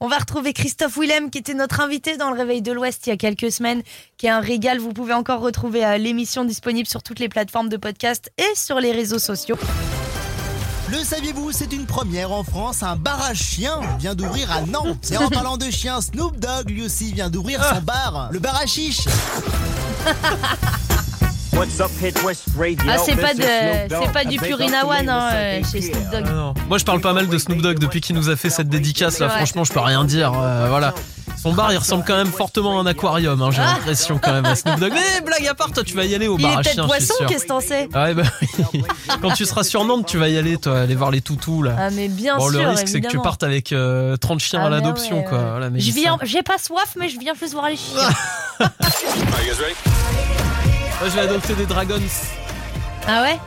[0.00, 3.10] On va retrouver Christophe Willem qui était notre invité dans le Réveil de l'Ouest il
[3.10, 3.82] y a quelques semaines,
[4.18, 4.78] qui est un régal.
[4.78, 8.80] Vous pouvez encore retrouver euh, l'émission disponible sur toutes les plateformes de podcast et sur
[8.80, 9.56] les réseaux sociaux.
[10.92, 12.82] Le saviez-vous, c'est une première en France.
[12.82, 15.10] Un bar à chiens vient d'ouvrir à Nantes.
[15.10, 18.60] Et en parlant de chiens, Snoop Dogg lui aussi vient d'ouvrir son bar, le bar
[18.62, 19.00] à chiche.
[21.54, 22.76] What's up, Hit West Radio?
[22.86, 25.80] Ah, c'est pas, de, c'est pas du Purina One hein, euh, chez.
[25.80, 26.24] Snoop Dogg.
[26.26, 26.54] Ah non.
[26.68, 29.18] Moi, je parle pas mal de Snoop Dogg depuis qu'il nous a fait cette dédicace.
[29.18, 30.34] Là, franchement, je peux rien dire.
[30.34, 30.92] euh, voilà.
[31.42, 33.42] Son bar, il ressemble quand même fortement à un aquarium.
[33.42, 33.74] hein, J'ai Ah.
[33.76, 34.92] l'impression quand même à Snoop Dogg.
[34.92, 36.86] Mais blague à part, toi, tu vas y aller au Il bar est à peut-être
[36.86, 38.22] poisson, qu'est-ce que t'en sais Ah ouais, bah.
[39.20, 41.74] Quand tu seras sur Nantes, tu vas y aller, toi, aller voir les toutous là.
[41.76, 44.60] Ah mais bien bon, sûr, le risque, c'est que tu partes avec euh, 30 chiens
[44.62, 45.38] Ah, à l'adoption, ouais, quoi.
[45.38, 48.08] Voilà, Je viens, j'ai pas soif, mais je viens juste voir les chiens.
[48.60, 48.68] Moi,
[51.08, 52.00] je vais adopter des dragons.
[53.08, 53.38] ah ouais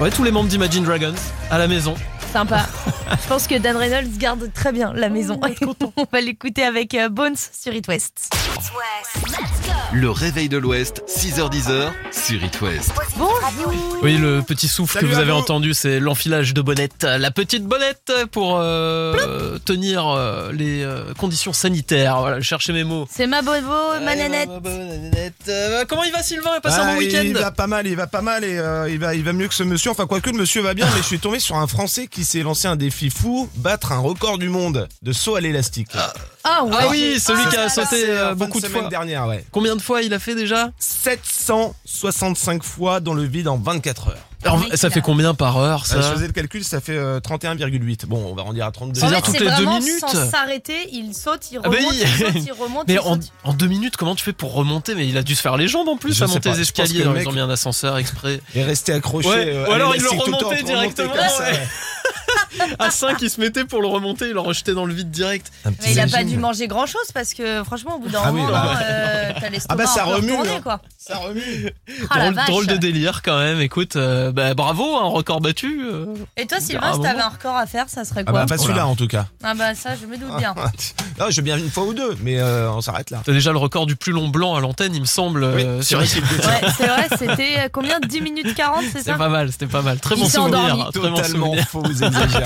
[0.00, 1.14] Ouais, tous les membres d'Imagine Dragons
[1.50, 1.94] à la maison.
[2.34, 2.66] Sympa.
[3.22, 5.40] Je pense que Dan Reynolds garde très bien la maison.
[5.96, 8.34] On va l'écouter avec euh, Bones sur It West.
[9.92, 12.92] Le réveil de l'Ouest, 6h10 sur It West.
[13.16, 13.40] Bonjour.
[14.02, 17.04] Oui, le petit souffle Salut que vous avez entendu, c'est l'enfilage de bonnette.
[17.04, 22.18] La petite bonnette pour euh, tenir euh, les euh, conditions sanitaires.
[22.18, 23.06] Voilà, je cherchais mes mots.
[23.08, 24.50] C'est ma bobo, ma nanette.
[25.48, 26.50] Euh, comment il va Sylvain?
[26.56, 28.58] Il passe un Ah, bon Il week-end va pas mal, il va pas mal et
[28.58, 29.90] euh, il, va, il va mieux que ce monsieur.
[29.90, 32.42] Enfin, quoique le monsieur va bien, mais je suis tombé sur un Français qui s'est
[32.42, 35.88] lancé un défi fou battre un record du monde de saut à l'élastique.
[36.44, 36.70] Ah ouais.
[36.78, 38.90] Ah oui, celui Ah, qui a sauté euh, fin beaucoup de semaine fois.
[38.90, 39.44] dernière, ouais.
[39.50, 40.70] Combien de fois il a fait déjà?
[40.78, 44.26] 765 fois dans le vide en 24 heures.
[44.44, 46.80] Alors, Ça il fait a- combien par heure Euh, je ça faisais le calcul, ça
[46.80, 48.06] fait euh, 31,8.
[48.06, 49.00] Bon, on va rendir à 32.
[49.00, 50.00] C'est-à-dire toutes les deux minutes.
[50.00, 52.02] Sans s'arrêter, il saute, il Ah bah remonte, oui.
[52.02, 53.32] il saute, il remonte, Mais il en, saute.
[53.44, 54.94] en deux minutes, comment tu fais pour remonter?
[54.94, 56.56] Mais il a dû se faire les jambes en plus Je à monter pas, les
[56.56, 57.00] je escaliers.
[57.04, 58.40] Ils mec- ont mis un ascenseur exprès.
[58.54, 59.28] Et rester accroché.
[59.28, 61.12] Ouais, euh, ou alors il le remontait directement.
[62.78, 65.50] À 5, il se mettait pour le remonter, il le rejetait dans le vide direct.
[65.64, 68.30] Mais il a pas dû manger grand chose parce que franchement, au bout d'un Ah
[68.32, 68.78] moment, bah.
[68.82, 70.60] euh, t'as l'estomac Ah bah, ça remue, hein.
[70.62, 70.80] quoi.
[71.06, 71.70] Ça remue.
[72.10, 73.60] Ah, la drôle, de délire quand même.
[73.60, 75.82] Écoute, euh, bah, bravo, un record battu.
[75.84, 76.06] euh.
[76.36, 78.46] Et toi, Ah, Sylvain, si t'avais un record à faire, ça serait Ah quoi bah
[78.46, 79.26] pas celui-là en tout cas.
[79.42, 80.54] Ah bah ça, je me doute bien.
[81.18, 83.22] non, je veux bien une fois ou deux, mais euh, on s'arrête là.
[83.24, 85.44] T'as déjà le record du plus long blanc à l'antenne, il me semble.
[85.44, 89.28] euh, c'est sur vrai c'est vrai, c'était combien 10 minutes 40, c'est C'était ça pas
[89.28, 89.98] mal, c'était pas mal.
[90.00, 90.58] Très Il bon souvenir.
[90.60, 90.92] endormi.
[90.92, 91.68] Très bon Totalement souvenir.
[91.68, 92.42] faux, vous exagérez.